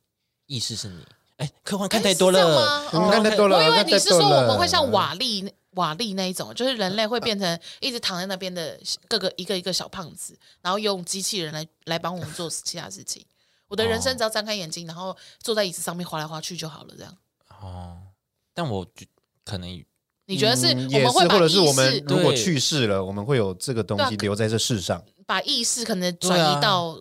[0.46, 1.04] 意识是你。
[1.36, 13.22] 哎、科幻看太多了看太多了，我以为你是说我们会像瓦力瓦力那一种，就是人类会变成一直躺在那边的各个一个一个小胖子，然后用机器人来来帮我们做其他事情。
[13.68, 16.94] 我的人生只要张开眼睛，然后坐在椅子上面滑来滑去就好了。
[16.96, 17.14] 这样，
[17.60, 17.98] 哦，
[18.54, 19.04] 但我就
[19.44, 19.84] 可能
[20.26, 25.02] 你觉得是我们会或者是我们如果去世了，我们会有这个东西留在这世上。
[25.24, 27.00] 把意识可能转移到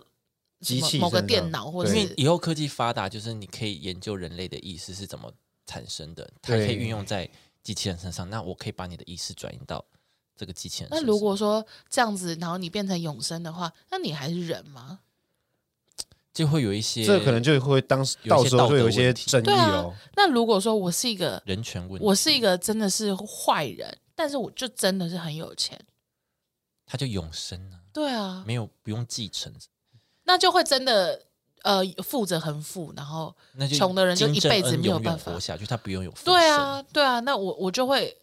[0.62, 5.32] 机器某个电脑，或者因为以后科技发达，就是你可以研究人类的意识是怎么
[5.66, 7.30] 产生的，它可以运用在
[7.62, 8.30] 机器人身上。
[8.30, 9.84] 那我可以把你的意识转移到
[10.36, 11.06] 这个机器人身那。
[11.06, 15.00] 如果说这样子，然后你变成永生的话，那你还是人吗？
[16.36, 19.94] 就会有一些这可能就会当时到时候会有一些争议对啊哦。
[20.18, 25.80] 那如果说我是一个人权问题，我是一个真的是坏人，但是我就真的是很有钱。
[26.86, 29.52] 他就永生了、对啊，没有不用继承，
[30.26, 31.20] 那就会真的
[31.64, 35.32] 呃富者很富，然后那就穷的人就一辈子没有办法。
[35.32, 38.16] 活下去，他不用有对啊，对啊，那我我就会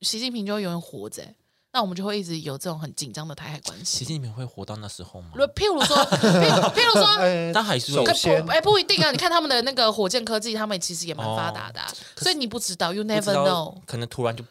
[0.00, 1.34] 习近平就会永远活着欸、
[1.78, 3.98] 那我们就会一直有这种很紧张的台海关系。
[3.98, 5.28] 其实你们会活到那时候吗？
[5.36, 9.12] 如譬如说，譬如譬如说， 哎 但还是首先不，哎，不一定啊。
[9.12, 13.80] 你看他们的那个火箭科技，他们其实也蛮发达的啊、所以你不知道，you 不 never 知道 know。
[13.86, 14.44] 可能突然就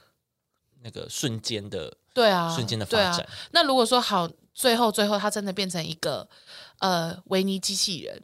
[0.83, 3.27] 那个瞬间的对啊，瞬间的对啊发展。
[3.51, 6.25] 那如果说好，最后最后他真的变成一个
[6.79, 8.23] 呃维尼机器人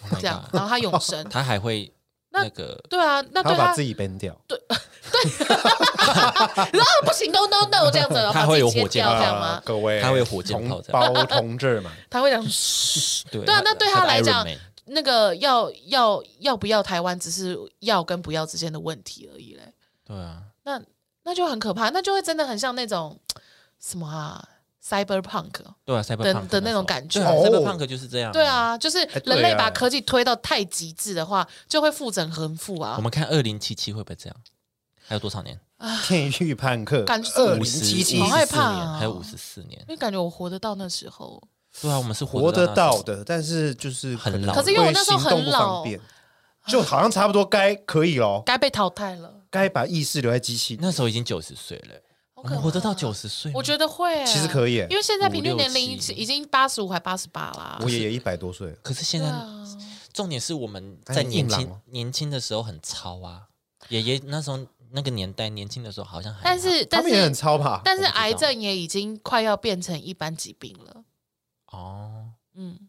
[0.00, 1.92] Oh my 这样 God，然后他永生， 他还会
[2.32, 4.34] 那那个对啊，那对他他把自己 ban 掉，
[6.72, 9.60] 然后不行，no no no 这样子，他会有火箭吗？
[9.64, 11.12] 各位，他会有火箭炮同这样。
[11.14, 12.42] 胞同志们， 他会讲
[13.30, 14.46] 对啊那对他来讲
[14.86, 19.62] 那个要要要不要台湾，只是要跟不要之间的问题而已嘞。
[20.04, 20.80] 对啊，那
[21.24, 23.18] 那就很可怕，那就会真的很像那种
[23.78, 24.42] 什么啊
[24.86, 25.50] ，cyberpunk。
[25.84, 28.32] 对啊，Cyberpunk 的那种感觉对啊哦，Cyberpunk 就是这样。
[28.32, 33.02] 对，啊，就是人类啊把科技推到太极致的话，就会复整横复啊我。
[33.02, 34.36] 们看二零七七会不会这样？
[35.06, 35.58] 还有多少年？
[36.04, 39.86] 天域判客，感觉二零五十七七好害怕啊还有五十四年因。
[39.88, 41.42] 为感觉我活得到那时候，
[41.80, 43.02] 对啊，我们是活得得到。
[43.02, 45.84] 的，但是就是很老可是因为我那时候很老，
[46.68, 49.34] 就好像差不多该可以咯，该被淘汰了。
[49.50, 50.78] 该把意识留在机器。
[50.80, 52.00] 那时候已经九十岁了，
[52.42, 57.78] 我们活得到九十岁吗，我觉得会欸，其实可以耶因为现在平均年五龄已经八十五还八十八啦。
[57.80, 58.70] 我爷爷一百多岁。
[58.70, 59.64] 了，可是现在啊，
[60.12, 61.80] 重点是我们哎在年轻硬朗哦。
[61.86, 63.46] 年轻的时候很糙啊，
[63.88, 64.58] 爷爷那时候
[64.90, 67.80] 那个年代年轻的时候好像还但是但他们也很是超吧？
[67.84, 71.04] 但是癌症也已经快要变成一般疾病了。
[71.66, 72.88] 哦，嗯，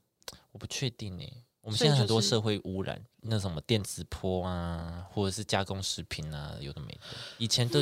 [0.51, 1.23] 我不确定呢。
[1.61, 6.99] 我们所以现在很多就是社会污染，那什么电磁波啊，或者是加工食品啊，有的没的。
[7.37, 7.81] 以前的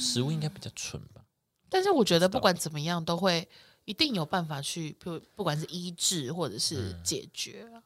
[0.00, 1.22] 食物应该比较纯吧？
[1.68, 3.46] 但是我觉得不管怎么样，都会
[3.84, 7.82] 一定有办法去，不不管是医治或者是嗯解决啊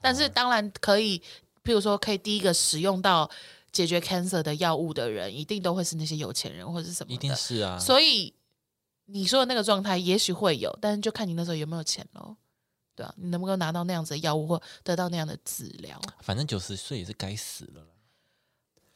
[0.00, 1.18] 但是当然可以，
[1.64, 3.28] 譬如说可以第一个使用到
[3.72, 7.34] 解决 cancer 的药物的人，一定都会是那些有钱人或者是什么一定。
[7.34, 7.76] 是啊。
[7.78, 8.32] 所以
[9.06, 12.36] 你说的那个状态，也许会有，但是就看你那时候有没有钱喽。
[12.94, 16.00] 对啊，你能不能拿到那样子的药物或得到那样的治疗？
[16.20, 17.88] 反正九十岁也是该死了啦。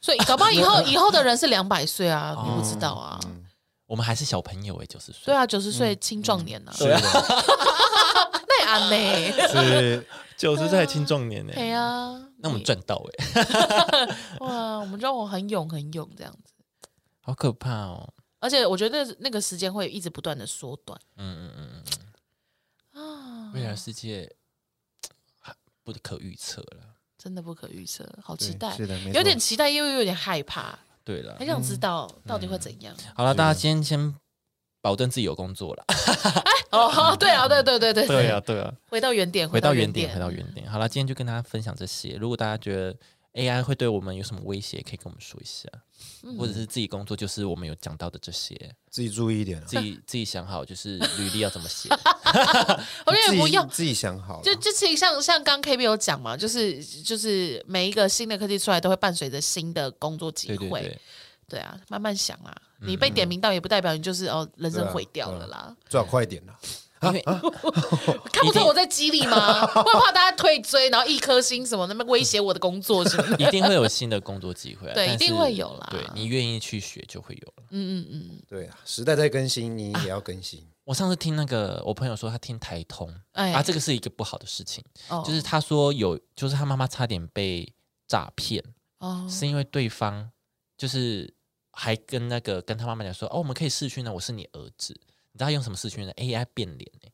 [0.03, 2.43] 所以搞不好以后 以后的人是两百岁啊，哦。
[2.45, 3.19] 你不知道啊。
[3.25, 3.45] 嗯。
[3.85, 5.21] 我们还是小朋友哎，九十岁。
[5.25, 6.99] 对啊，九十岁青壮年呢、啊，是啊，
[8.47, 9.47] 那也安呢？
[9.47, 10.07] 是。
[10.35, 11.53] 九十岁青壮年呢。
[11.53, 14.07] 对啊，那我们赚到哎，
[14.41, 16.53] 哇，我们让我很勇很勇这样子，
[17.21, 18.13] 好可怕哦。
[18.39, 20.99] 而且我觉得那个时间会一直不断的缩短。
[21.15, 21.83] 嗯嗯嗯
[22.95, 24.29] 嗯，啊，未来世界
[25.83, 26.92] 不可预测了。
[27.23, 32.93] 真的不可预测，好期待，是的，没错有点期待又有点害怕，对了很，想知道到底会怎样。
[33.15, 34.13] 好了，大家今天先
[34.81, 35.85] 保证自己有工作了。
[36.71, 40.69] 哦，对啊，对对对对对啊，，对啊，回到原点，回到原，点，回到原点。
[40.69, 42.17] 好了，今天就跟大家分享这些。
[42.19, 42.93] 如果大家觉得
[43.33, 45.67] AI 会对我们有什么威胁，可以跟我们说一下，
[46.23, 48.55] 嗯或者是自己工作就是我们有讲到的这些，
[48.89, 51.89] 自己注意一点啊，自己自己想好，就是 履历要怎么写。
[53.05, 53.67] 我觉自己得不用。
[53.69, 60.57] 自己想好了，就就其实像像刚 K B 有讲嘛，就是就是每一个新的科技出来，都会伴随着新的工作机会。
[60.57, 61.01] 对对对，
[61.49, 62.55] 对啊，慢慢想啦。
[62.85, 65.75] 你被点名到，也不代表你就是哦，人生毁掉了啦。
[65.87, 66.59] 最好快一点啦。
[67.07, 67.21] 因为
[68.31, 69.65] 看不出我在激励吗？
[69.67, 73.43] 会怕大家退追，然后一颗星什么，那么威胁我的工作什么的。
[73.47, 77.63] 一定会有新的工作机会啊，对一定会有啦对你愿意去学就会有了。
[77.71, 80.65] 嗯嗯嗯，对啊，时代在更新，你也要更新。
[80.85, 87.71] 我上次听那个我朋友说，他听台通哎啊，这个是一个不好的事情，哦就是他说有，就是他妈妈差点被
[88.07, 88.61] 诈骗，
[88.99, 90.29] 哦是因为对方
[90.77, 91.33] 就是
[91.71, 94.99] 还跟那个跟他妈妈讲说，哦，我们可以试讯呢，我是你儿子。
[95.33, 97.09] 你知道他用什么视讯呢？AI 变脸呢、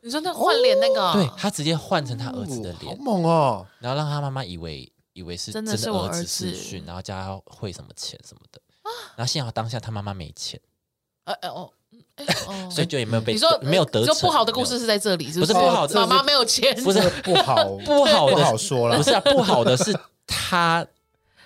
[0.00, 2.96] 你说那换脸那个，对他直接换成他儿子的脸。
[2.96, 3.66] 好，猛哦！
[3.80, 8.60] 然后让他妈妈以为以为是真真的是我儿子视讯，然后叫他汇什么钱什么的。
[9.16, 10.58] 然后幸好当下他妈妈没钱，
[11.24, 15.52] 呃呃哦，嗯哎哦， 所以就也没有被你说没有得就逞不好的故事是在这里，是不是？
[15.52, 19.92] 是不好的妈妈没有钱，不是不好不 不好的好说了不，是啊，不好的是
[20.26, 20.86] 他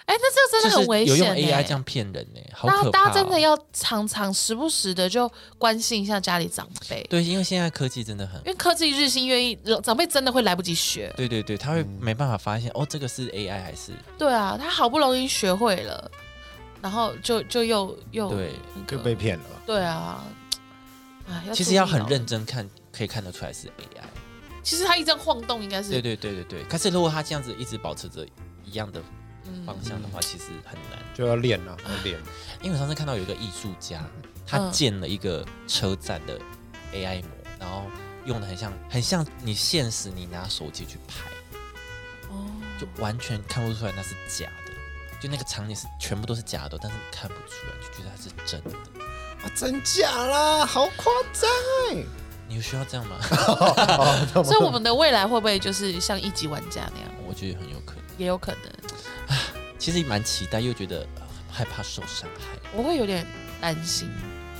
[0.04, 2.90] 哎，那这个真的很危有用险 AI 欸这样骗人呢、好大家可怕、哦！
[2.90, 11.12] 大家真的要常常时不时的就关心一下家里长辈，对，因为现在科技真的很因为科技日新月异，长辈真的会来不及学。
[11.16, 16.10] 对对对，他会嗯没办法发现、哦，这个是 AI 还是对啊，他好不容易学会了，
[16.80, 18.50] 然后就就又又对。
[18.74, 19.44] 那个就被骗了。
[19.64, 20.24] 对啊，
[21.28, 22.04] 哎，其实要很。
[22.06, 24.02] 认真看，可以看得出来是 AI。
[24.64, 26.64] 其实他一这样晃动，应该是对对对对对。
[26.64, 28.26] 可是如果他这样子一直保持着
[28.64, 29.04] 一样的嗯
[29.66, 30.98] 方向的话，其实很难。
[31.14, 32.18] 就要练啊，要练。
[32.62, 34.02] 因为我上次看到有一个艺术家，
[34.46, 36.38] 他嗯建了一个车站的
[36.92, 37.28] AI 模，
[37.58, 37.84] 然后
[38.24, 41.30] 用的很像很像你现实你拿手机去拍，
[42.30, 42.46] 哦
[42.80, 44.72] 就完全看不出来那是假的。
[45.20, 48.76] 就那个场景是全部都是假的，但是你看不出来，就觉得它是真的。
[49.44, 51.50] 啊真假啦，好夸张
[51.90, 52.04] 哎！
[52.48, 53.18] 你需要这样吗？
[54.44, 57.10] 所以我们的未来会不会就是像一级玩家那样？
[57.26, 58.02] 我觉得很有可能。
[58.18, 58.91] 也有可能，
[59.82, 63.26] 其实蛮期待，又觉得呃害怕受伤害，我会有点
[63.60, 64.08] 担心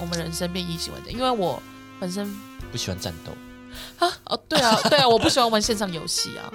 [0.01, 1.63] 我们人生变一级玩家，因为我
[2.01, 2.29] 本身
[2.73, 3.31] 不喜欢战斗。
[4.05, 6.53] 啊哦对啊对啊， 我不喜欢玩线上游戏啊，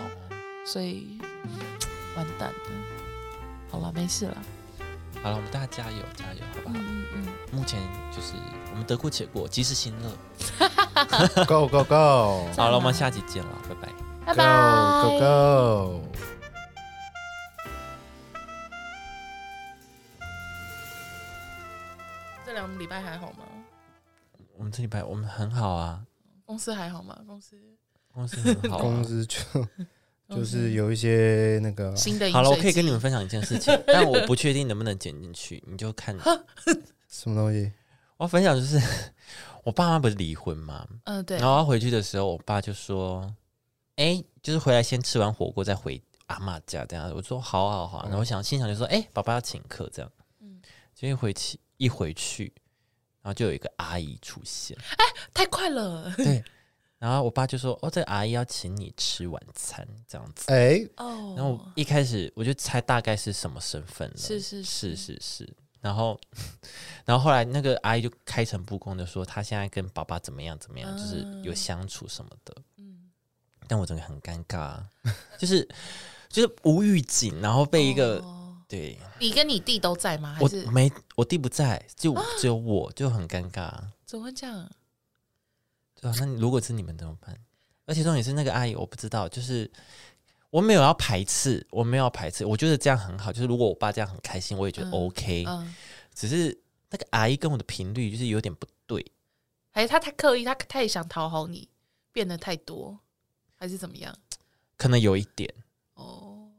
[0.65, 1.18] 所以
[2.18, 2.55] 完蛋了。
[3.72, 4.38] 好了，没事了。
[5.24, 6.76] 好了，我们大家加油加油，好不好？
[6.78, 7.80] 嗯嗯目前
[8.13, 8.34] 就是
[8.72, 10.11] 我们得过且过，及时行乐。
[11.47, 13.93] Go go go 好了，我们下期见了，拜拜。
[14.26, 16.26] 拜，拜 go 拜 go go！
[22.68, 23.45] 这两个礼拜还好吗？
[24.57, 26.03] 我们这礼拜我们很好啊，
[26.45, 27.18] 公司还好吗？
[27.26, 27.57] 公司
[28.13, 28.82] 公司很好、啊。
[28.84, 29.38] 公司就
[30.36, 36.13] 就是有一些那个新的好了，我可以跟你们分享一件事情， 但我不确定能不能剪进去，你就看。
[37.07, 37.72] 什么东西，
[38.18, 38.78] 我要分享就是，
[39.63, 40.86] 我爸妈不是离婚吗？
[41.05, 43.34] 嗯对然后他回去的时候，我爸就说
[43.95, 50.11] ：“哎、就是回来先吃完火锅再回阿妈家这样。”我说：“好好好。”然后我想心想就说：“哎、爸爸要请客这样。”
[50.41, 50.61] 嗯
[50.93, 52.53] 结果一回去一回去，
[53.21, 56.13] 然后就有一个阿姨出现，哎太快了。
[56.17, 56.43] 对，
[56.97, 61.34] 然后我爸就说：“哦，这个阿姨要请你吃晚餐这样子。”哎，哦。
[61.38, 64.95] 然后一开始我就猜大概是什么身份了，是是是。
[64.95, 66.19] 是是是，然后
[67.05, 72.55] 然后后来那个阿姨就开诚布公的说，她现在跟爸爸怎么样怎么样，就是有嗯相处什么的。
[72.78, 73.09] 嗯。
[73.67, 74.89] 但我真的很尴尬、啊，
[75.38, 75.67] 就是
[76.30, 78.36] 就是无预警，然后被一个、哦
[78.68, 80.34] 对你跟你弟都在吗？
[80.34, 84.70] 还我是没我弟不在，就只有我就很尴尬、啊，怎么会这样？
[85.99, 87.36] 对啊、那如果是你们怎么办？
[87.86, 89.72] 而且重点是那个阿姨，我不知道，就是
[90.49, 93.32] 我没有要排斥，我没有要排斥，我觉得这样很好。
[93.32, 95.45] 就是如果我爸这样很开心，我也觉得嗯 OK。
[95.47, 95.76] 嗯，
[96.13, 96.55] 只是
[96.89, 99.05] 那个阿姨跟我的频率就是有点不对，
[99.72, 101.70] 还是他太刻意，他他也想讨好你，
[102.11, 102.99] 变得太多，
[103.55, 104.13] 还是怎么样？
[104.76, 105.51] 可能有一点，
[105.93, 106.49] 哦，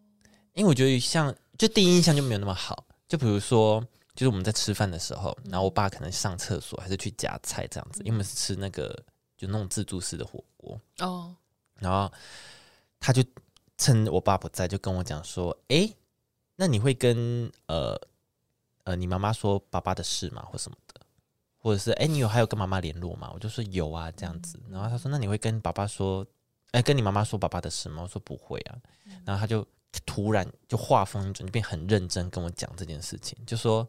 [0.55, 2.87] 因为我觉得像就第一印象就没有那么好。
[3.09, 3.81] 就比如说，
[4.15, 8.89] 就是我们在吃饭的时候，然后我爸可能上厕所还是去夹菜这样子，因为我们是吃那个
[9.37, 11.35] 就那种自助式的火锅，哦，
[11.77, 12.11] 然后
[13.01, 13.25] 他就
[13.77, 15.97] 趁我爸不在，就跟我讲说：“诶，
[16.57, 17.99] 那你会跟呃
[18.85, 21.01] 呃你妈妈说爸爸的事吗，或什么的？
[21.57, 24.61] 或者是诶，你有还有跟妈妈联络吗？”我就说有啊，这样子。
[24.69, 26.27] 然后他说：“那你会跟爸爸说，
[26.73, 28.79] 诶，跟你妈妈说爸爸的事吗？”我说：“不会啊。”
[29.25, 29.67] 然后他就
[30.05, 33.89] 突然就话锋一转，就变很认真跟我讲这件事情，就说：“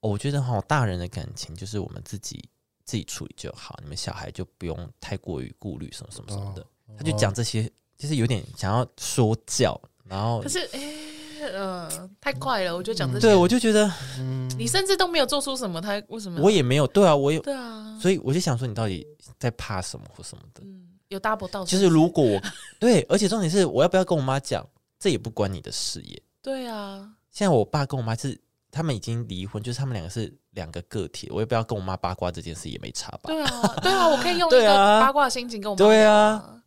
[0.00, 2.42] 哦我觉得哈，大人的感情就是我们自己
[2.84, 6.66] 自己处理就好，你们小孩就不用太过于顾虑什么什么什么的。
[6.98, 16.42] 他就讲这些，就是有点想要说教，然后可是哎，呃，太快了，我就讲这些，对我就觉得嗯你甚至都没有做出什么，他为什么？
[16.42, 19.06] 我也没有对啊，我有对啊，所以我就想说，你到底
[19.38, 20.62] 在怕什么或什么的？
[20.64, 22.42] 嗯，有 double 到，其实如果我
[22.78, 24.66] 对，而且重点是我要不要跟我妈讲，
[25.02, 26.22] 这也不关你的事业。
[26.40, 28.40] 对啊，现在我爸跟我妈是
[28.70, 33.22] 他们已经离婚，就是他们两个是两个个体，我也不要跟我妈八卦这件事也没差吧？
[33.24, 36.60] 对啊，对啊，我可以用一 个八卦的心情跟我妈对啊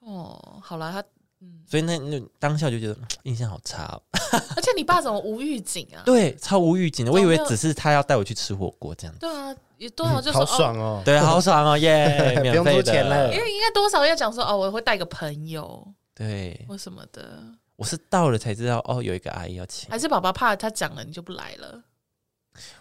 [0.00, 1.02] 聊哦，好了，他
[1.42, 4.02] 嗯，所以那那当下就觉得嗯印象好差、哦，
[4.56, 6.02] 而且你爸怎么无预警啊？
[6.04, 11.02] 对，超无预警的，我以为只是他要带我去吃火锅这样子，对啊，也多少就说好爽哦！
[11.04, 17.42] 对，好爽哦，耶，不 用免费的出钱了哦，因为应该多少要讲说哦，我会带个朋友对，或什么的，
[17.76, 21.82] 我是到了才知道哦，有一个阿姨要请，还是爸爸怕他讲了你就不来了？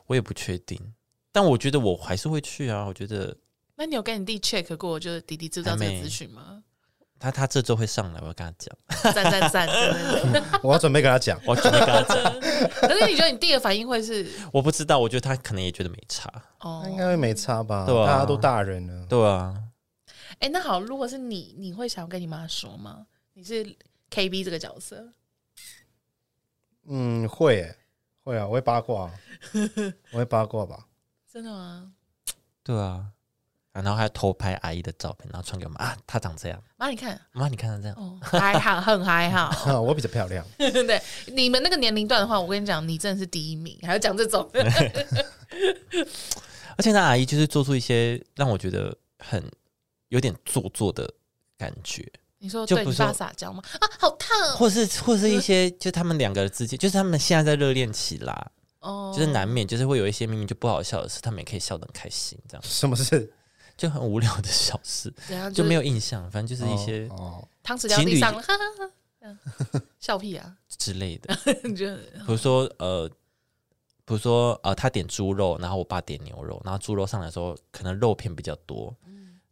[0.07, 0.93] 我也不确定，
[1.31, 3.35] 但我觉得我还是会去啊，我觉得
[3.75, 6.63] 那你有跟你弟 check 过，就是弟弟知道这个资讯吗？
[7.21, 9.67] 他他这周会上来，我要跟他讲，赞赞赞！
[10.63, 12.39] 我要准备跟他讲，我准备跟他讲，
[12.79, 16.89] 可是你觉得你弟的反应会是我不知道，我觉得他可能也觉得没差，哦他？
[16.89, 17.85] 应该会没差吧？
[17.85, 19.53] 对啊大家都大人了，对啊，
[20.39, 23.05] 哎、那好，如果是你，你会想要跟你妈说吗？
[23.39, 23.63] 你是
[24.11, 25.13] KB 这个角色，
[26.87, 27.73] 嗯，会耶
[28.25, 29.09] 会啊，我会八卦，
[30.11, 30.85] 我会八卦吧？
[31.31, 31.93] 真的吗？
[32.61, 33.13] 对啊，
[33.71, 39.45] 啊然后还偷拍阿姨的照片，然后传给我们啊，她长这样，妈，你看，妈你看她这样，哦，还好，很还好。
[39.71, 44.51] 啊，我比较漂亮， 对，你们那个年龄段的话，我跟你讲，你真的是第一名，还要讲这种。
[46.75, 49.49] 而且那阿姨就是做出一些让我觉得很
[50.09, 51.09] 有点做作的
[51.57, 52.05] 感觉，
[52.39, 53.61] 你说就不是对你爸撒娇吗？
[53.79, 54.55] 啊，好烫哦！
[54.57, 63.31] 或是或是一些就他们两个之间，就是他们现在在热恋期啦，哦就是难免就是会有一些明明就不好笑的事，他们也可以笑得很开心，这样什么事？
[63.77, 69.37] 就很无聊的小事，怎样就没有有印象，反正就是一些哦，汤匙掉地上了，哈哈哈这样
[69.99, 70.55] 笑屁啊！
[70.77, 73.07] 之类的，你觉得比如说呃，
[74.05, 78.95] 比如说呃，他点猪肉，然后我爸点牛肉，然后猪肉上来的时候，可能肉片比较多，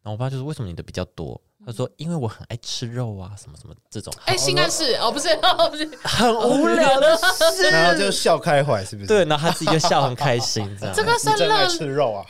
[0.02, 1.40] 然后我爸就说为什么你的比较多？
[1.68, 7.68] 他说因为我很爱吃肉啊，什么什么这种哎，性暗示哦，不是，哦，不是，很无聊的事。
[7.70, 9.08] 然后就笑开怀，是不是？
[9.10, 12.24] 对，，然后他自己就笑很开心， 这样这个你算真爱，吃肉啊！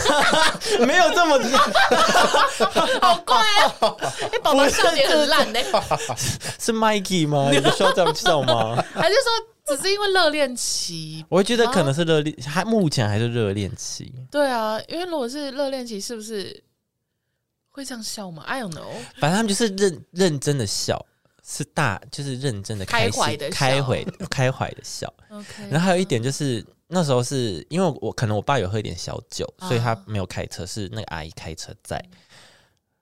[0.80, 1.38] 没有这么
[3.02, 3.96] 好怪啊！
[4.32, 5.60] 哎，宝宝笑点很烂呢，
[6.58, 7.50] 是 Mikey 吗？
[7.52, 8.82] 你不需要这样笑吗？
[8.94, 11.22] 还是说只是因为热恋期？
[11.28, 14.10] 我会觉得可能是热恋，还目前还是热恋期。
[14.30, 16.62] 对啊，因为如果是热恋期，是不是
[17.74, 18.92] 会这样笑吗？I don't know。
[19.18, 21.04] 反正他们就是认认真的笑，
[21.42, 25.12] 是大就是认真的开怀地笑开怀 开怀的笑。
[25.30, 32.02] OK，然后还有一点就是那时候是因为我可能我爸有喝一点小酒，啊所以他没有开车，是那个阿姨开车载。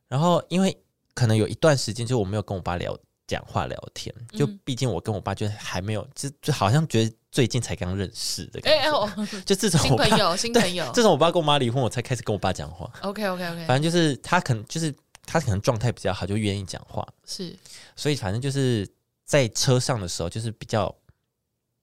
[0.09, 0.77] 然后因为
[1.15, 8.91] 可能有一段时间，就我没有跟我爸聊讲话聊天，就嗯毕竟我跟我爸就还没有，就就好像觉得最近才刚认识的感哎哎
[9.45, 12.89] 就自从新朋友，新朋友自从我爸跟我妈离婚，我才开始跟我爸讲话。
[13.01, 17.07] ，OK OK OK，反正就是他可能就是他可能状态比较好，就愿意讲话。
[17.25, 17.57] 是
[17.97, 18.87] 所以反正就是
[19.25, 20.95] 在车上的时候，就是比较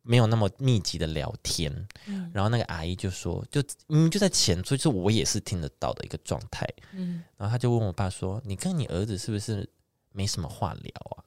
[0.04, 1.74] 没有那么密集的聊天。
[2.06, 6.68] 嗯然后那个阿姨就说，就明明就在前座，就是我也是听得到的一个状态。
[6.94, 9.68] 嗯，然后他就问我爸说：“你跟你儿子是不是
[10.12, 11.26] 没什么话聊啊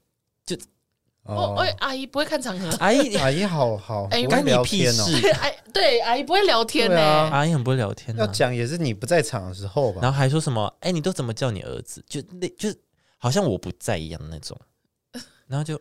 [1.24, 5.04] 哦，哎，阿姨不会看场合？”，阿姨， 阿姨好好，哎不会干你屁聊天哦。
[5.04, 5.28] 事！
[5.40, 7.00] 哎，对，阿姨不会聊天呢。
[7.00, 10.00] 阿姨很不会聊天、要啊，讲也是你不在场的时候吧？
[10.02, 12.78] 然后还说什么：“哎、你都怎么叫你儿子？”就那就是
[13.18, 14.58] 好像我不在一样的那种。
[15.46, 15.80] 然后就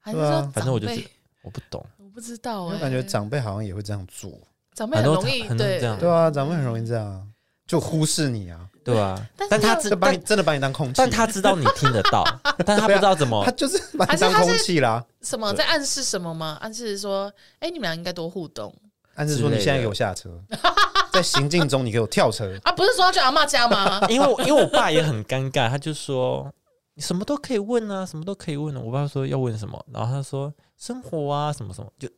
[0.00, 1.02] 还是说对啊反正我就是
[1.42, 4.30] 我不懂，我不知道哎，我感觉长辈好像也会这样做。
[4.74, 7.22] 长辈很容易对很多很多这样对啊，长辈很容易这样啊，
[7.66, 9.18] 就忽视你啊，对啊、
[9.48, 10.94] 但他知就把你真的把你当空气。
[10.96, 12.22] 但他知道你听得到，
[12.66, 16.58] 但他不知道怎么他就是把你当空气啦，什么在暗示什么吗？
[16.60, 18.74] 暗示说，哎，你们俩应该多互动
[19.14, 20.30] 暗示说你现在给我下车，
[21.12, 22.52] 在行进中你给我跳车。
[22.64, 22.72] 啊！
[22.72, 24.04] 不是说要去阿妈家吗？
[24.10, 26.52] 因为我因为我爸也很尴尬，他就说
[26.94, 28.80] 你什么都可以问啊，什么都可以问、啊。
[28.84, 32.08] 我爸说要问什么，然后他说生活啊什么什么，就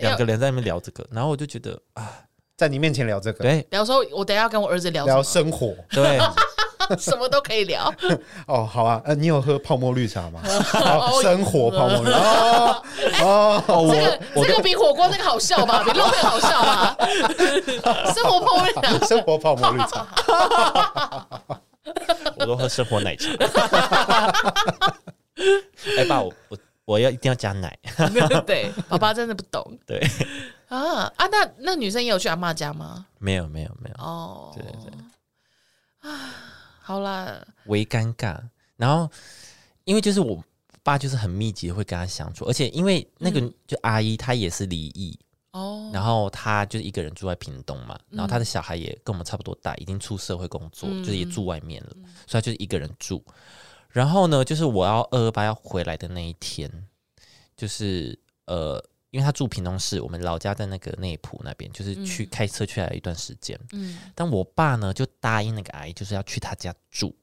[0.00, 2.10] 两个人在那边聊这个，然后我就觉得啊，
[2.60, 3.66] 在你面前聊这个，对。
[3.70, 5.74] 聊说，我等一下要跟我儿子聊聊，生活。
[5.88, 6.20] 对，
[7.00, 7.90] 什么都可以聊。
[8.46, 10.42] 哦，好啊，呃，你有喝泡沫绿茶吗？
[10.68, 12.18] 好，生活泡沫绿茶。
[13.24, 15.82] 哦，哦，这个这个比火锅那个好笑吧？
[15.82, 16.94] 比肉片好笑吧？
[18.12, 20.06] 生活泡沫绿茶，生活泡沫绿茶，
[22.36, 23.30] 我都喝生活奶茶。
[25.96, 27.74] 哎、爸，我我我要一定要加奶，
[28.46, 29.78] 对，爸爸真的不懂。
[29.86, 29.98] 对，
[30.70, 31.26] 啊啊！
[31.26, 33.06] 那那女生也有去阿妈家吗？
[33.18, 36.10] 没有没有没有，哦，对对对。
[36.80, 38.40] 好啦，微尴尬。
[38.76, 39.10] 然后
[39.84, 40.42] 因为就是我
[40.82, 45.18] 爸就是很密集的会跟他相处，而且因为那个就阿姨她也是离异，
[45.50, 51.90] 哦，然后她就是一个人住在屏东嘛，然后她的小孩也跟我们差不多大，已经出社会工作，嗯就是也住外面了，
[52.26, 53.24] 所以她就是一个人住。
[53.88, 56.70] 然后呢，就是我要二二八要回来的那一天，
[57.56, 58.16] 就是
[58.46, 63.58] 呃，因为他住屏东市，我们老家在那个内埔那边，就是去开车去了一段时间。
[63.72, 67.14] 嗯但我爸呢就答应那个阿姨，就是要去他家住。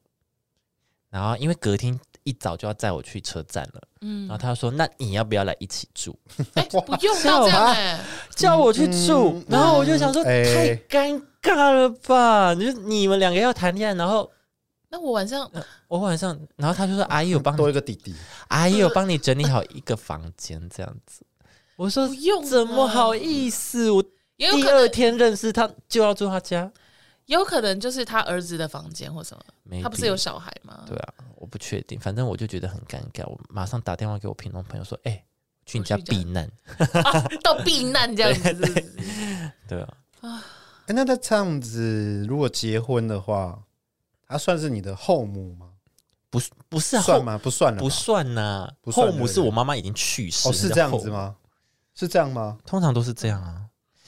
[1.10, 6.14] 然后因为隔天一早就要载我去车站了，嗯然后嗯，他说：“那你要不要来一起住？
[6.52, 7.98] 哎， 不用到这样哎，
[8.36, 9.32] 叫我去住。
[9.36, 12.54] 嗯然后我就想说，哎太尴尬了吧？
[12.54, 14.30] 就是你们两个要谈恋爱，然后
[14.90, 15.50] 那我晚上
[15.86, 18.14] 我晚上，然后他就说：“阿姨有帮多，一个弟弟，
[18.48, 21.24] 阿姨有帮你整理好一个房间，这样子。”
[21.78, 23.88] 我说不用：“怎么好意思？
[23.88, 24.04] 我
[24.36, 26.68] 有可能，二天认识他就要住他家，
[27.26, 30.82] 有可能就是他儿子的房间或什么，没他不是有小孩吗？
[30.88, 33.24] 对啊，我不确定，反正我就觉得很尴尬。
[33.28, 35.24] 我马上打电话给我屏东朋友说：“哎、
[35.66, 36.50] 去你家我去你家避难。
[37.44, 38.84] 到避难这样子是不是，”
[39.68, 39.94] 对啊，
[40.86, 43.56] 哎，那他这样子，如果结婚的话，
[44.26, 45.66] 他算是你的后母吗？
[46.28, 47.38] 不是不是啊后算吗？
[47.40, 50.90] 不算了吧，不算呐、不算后母对不对是我妈妈已经去世，哦，是这样？
[50.98, 51.36] 子吗？
[51.98, 52.56] 是这样吗？
[52.64, 53.62] 通常都是这样啊，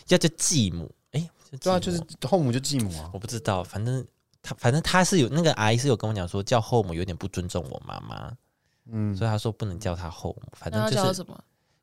[0.08, 0.90] 要叫继母。
[1.12, 3.18] 哎、是对啊，就是后母就继母啊我。
[3.18, 4.06] 不知道，反正
[4.40, 8.32] 他反正他是有那个阿姨是有跟我讲说，叫后母有点不尊重我妈妈，
[8.92, 11.36] 嗯，所以他说不能叫她后母，反正就是什么？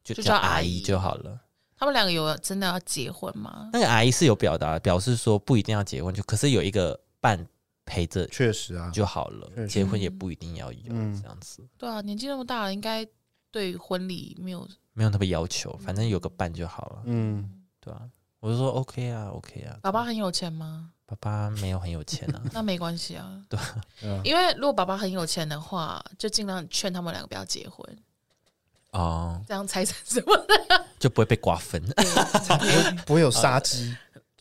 [0.04, 1.38] 就就叫叫阿姨就好了。
[1.78, 3.70] 他们两个有真的要结婚吗？
[3.74, 7.46] 那个阿姨是有表达，表示说不一定要结婚，就可是有一个伴
[7.86, 13.06] 陪着确实啊，就好了结婚也不一定要有嗯这样子，对啊，年纪那么大了，应该
[13.58, 17.50] 对婚礼没有没有特别要求，反正有个伴就好了，嗯，
[17.80, 18.02] 对啊。
[18.40, 19.80] 我就说 OK 啊，OK 啊。
[19.82, 20.92] 爸爸很有钱吗？
[21.08, 27.84] 爸爸没有很有钱啊， 那没关系啊，对啊 因为如果爸爸很有钱的话，就尽量劝他们两个不要结婚，
[28.92, 31.82] 哦，这样财产什么的 就不会被瓜分，
[33.08, 33.96] 不会有杀机，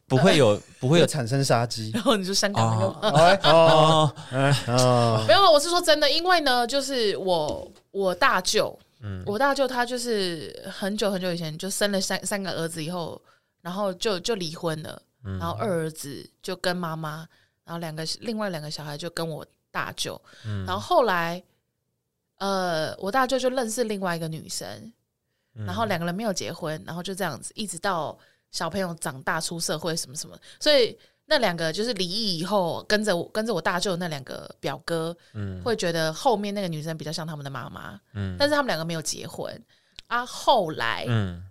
[0.06, 1.90] 不会有不会有产生杀机。
[1.94, 3.18] 然后你就香港那个吗。
[3.18, 9.22] 哎哦哦，哎哦，没有，我是说真的，因为呢，就是我我大舅，嗯。
[9.26, 13.20] 我大舅他就是很久很久以前就生了三三个儿子以后，
[13.62, 15.38] 然后就就离婚了，嗯。
[15.38, 17.26] 然后二儿子就跟妈妈，
[17.64, 20.64] 然后两个另外两个小孩就跟我大舅，嗯。
[20.66, 21.42] 然后后来
[22.38, 24.68] 呃，我大舅就认识另外一个女生，
[25.54, 25.64] 嗯。
[25.64, 28.18] 然后两个人没有结婚，然后就这样子一直到
[28.50, 30.96] 小朋友长大出社会什么什么，所以
[31.28, 39.60] 那两个就是离异以后，跟着我跟着我大舅那两个表哥，嗯会觉得后面那个女生比较像他们的妈妈，嗯但是他们两个没有结婚
[40.06, 40.24] 啊。
[40.24, 41.44] 后来，嗯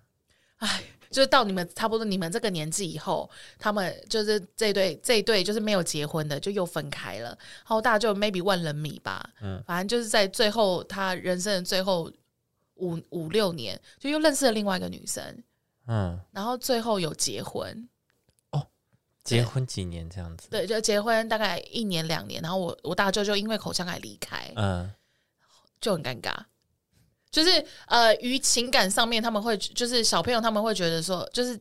[0.60, 7.30] 哎、就是到你们差不多你们这个年纪以后，他们就是这一对这一对就是没有结婚的，就又分开了。
[7.30, 12.10] 然后大舅 maybe 万人迷吧，嗯反正就是在最后他人生的最后
[12.76, 15.22] 五五六年，就又认识了另外一个女生，
[15.88, 17.88] 嗯，然后最后有结婚，
[19.26, 24.90] 结婚几年这样子，对，就结婚大概一年两年，然后我我大舅就因为口腔癌离开，嗯。
[25.82, 26.34] 就很尴尬。
[27.30, 31.60] 就是呃，于情感上面，他们会就是小朋友他们会觉得说，就是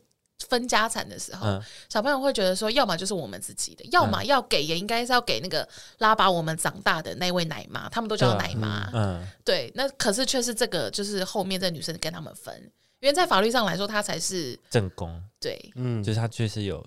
[0.49, 1.62] 分家产的时候，嗯。
[1.91, 8.89] 小朋友会觉得说，要么就是我们自己的，要么要给也应该是要给那个拉把我们长大的那位奶妈，他们都叫奶妈。
[8.95, 12.55] 嗯对，那可是却是这个，就是后面这女生跟他们分，
[13.01, 15.59] 因为在法律上来说，她才是正宫，对。
[15.75, 16.03] 嗯。
[16.03, 16.83] 就是她确实有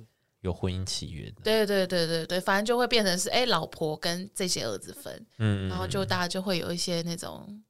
[0.47, 7.61] 有婚姻契约的，对对对对对，反正就会变成是哎，老婆跟这些儿子分，嗯，嗯然后就大家就会有一些那种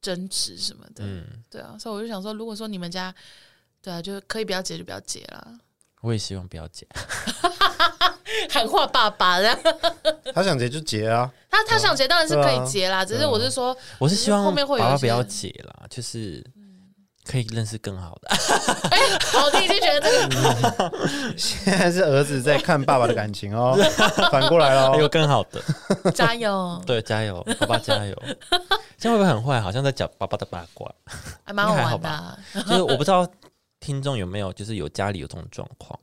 [0.00, 1.04] 争执什么的。
[1.04, 3.14] 嗯，对啊，所以我就想说，如果说你们家
[3.82, 5.58] 对啊，就是可以不要结就不要结啦。
[6.00, 6.86] 我也希望不要结，
[8.48, 9.58] 喊话爸爸的，
[10.32, 16.44] 他想结就结啊，他他想结当然是可以结啦，只是我是说，我是希望后面会有不要结啦，就是
[17.30, 18.28] 可以认识更好的，
[18.90, 18.98] 哎，
[19.44, 21.36] 我弟就觉得这个。
[21.36, 23.76] 现在是儿子在看爸爸的感情哦，
[24.32, 25.62] 反过来哦有，更好的，
[26.12, 28.16] 加油，对，加油，爸爸加油，
[28.96, 29.60] 这样会不会很坏？
[29.60, 30.90] 好像在讲爸爸的八卦，
[31.44, 32.38] 还蛮好玩的啊。
[32.54, 33.28] 就是我不知道
[33.78, 36.00] 听众有没有，就是有家里有这种状况，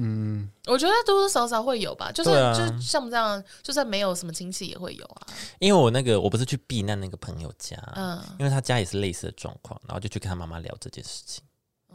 [0.00, 5.26] 嗯，我觉得多多少少会有吧，就是对啊就是像我们这样，就算没有什么亲戚也会有啊。
[5.58, 11.42] 因为我那个我不是去避难那个朋友家，嗯，因为他家也是类似的状况，然后就去跟他妈妈聊这件事情。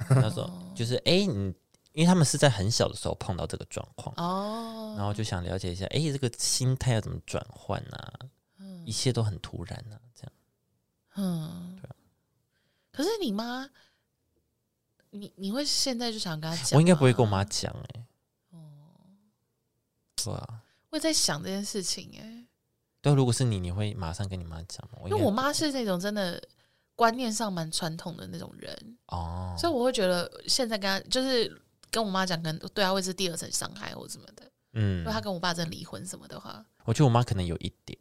[0.10, 1.54] 他说，就是哎、诶你
[1.94, 8.14] 因为他们是在很小的时候碰到这个状况，哦，然后就想了解一下，哎、这个心态要怎么转换啊？
[8.86, 10.32] 一切都很突然啊，这样。
[11.16, 11.96] 嗯，对啊
[12.92, 13.70] 可是你妈，
[15.14, 16.76] 你你会现在就想跟他讲？
[16.76, 17.44] 我应该不会跟我妈。
[17.46, 18.06] 讲，哎，
[18.50, 18.60] 哦，
[20.16, 22.46] 对啊，我也在想这件事情哎、
[23.02, 24.98] 对，如果是你，你会马上跟你妈讲吗？
[25.06, 26.42] 因为我妈是那种真的
[26.96, 31.62] 观念上蛮传统的那种人，哦，所以我会觉得现在跟她就是
[31.92, 34.50] 跟我妈讲，跟对她会是第二层伤害或什么的。
[34.74, 37.96] 嗯如果她跟我爸真的离婚什么的话，我觉得我妈可能有一点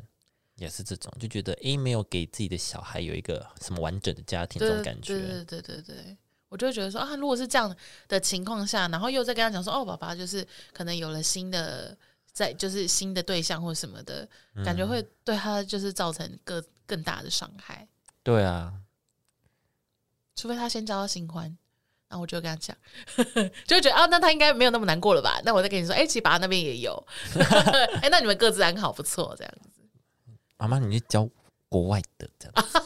[0.57, 5.19] 也是这种，就觉得哎、诶没有给自己的小孩有一个什么完整的家庭这种感觉。
[5.19, 6.17] 对对对对对，
[6.53, 7.75] 我就会觉得说啊，如果是这样
[8.07, 11.97] 的情况下，然后又再跟他讲说，哦，爸爸就是可能有了新的
[12.31, 14.29] 在就是新的对象或什么的，
[14.63, 17.89] 感嗯觉会对他就是造成更更大的伤害，
[18.23, 18.75] 对啊，
[20.37, 21.57] 除非他先交到新欢。
[22.11, 22.77] 那我就会跟他讲，
[23.67, 25.41] 就会觉得啊，那他应该没有那么难过了吧？
[25.47, 27.07] 那我再跟你说，哎、其实爸爸那边也有，
[28.03, 29.81] 哎、那你们各自安好，不错，这样子。
[30.59, 31.27] 妈妈，你去教
[31.71, 32.79] 国外的这样子，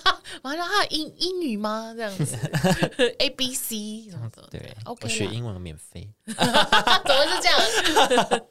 [0.42, 1.92] 完了，他有英英语吗？
[1.96, 2.36] 这样子，
[3.18, 8.42] A B C 什么的，对，OK，我学英文免费， 怎么会是这样？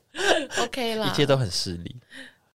[0.65, 1.95] OK 啦，一切都很势利。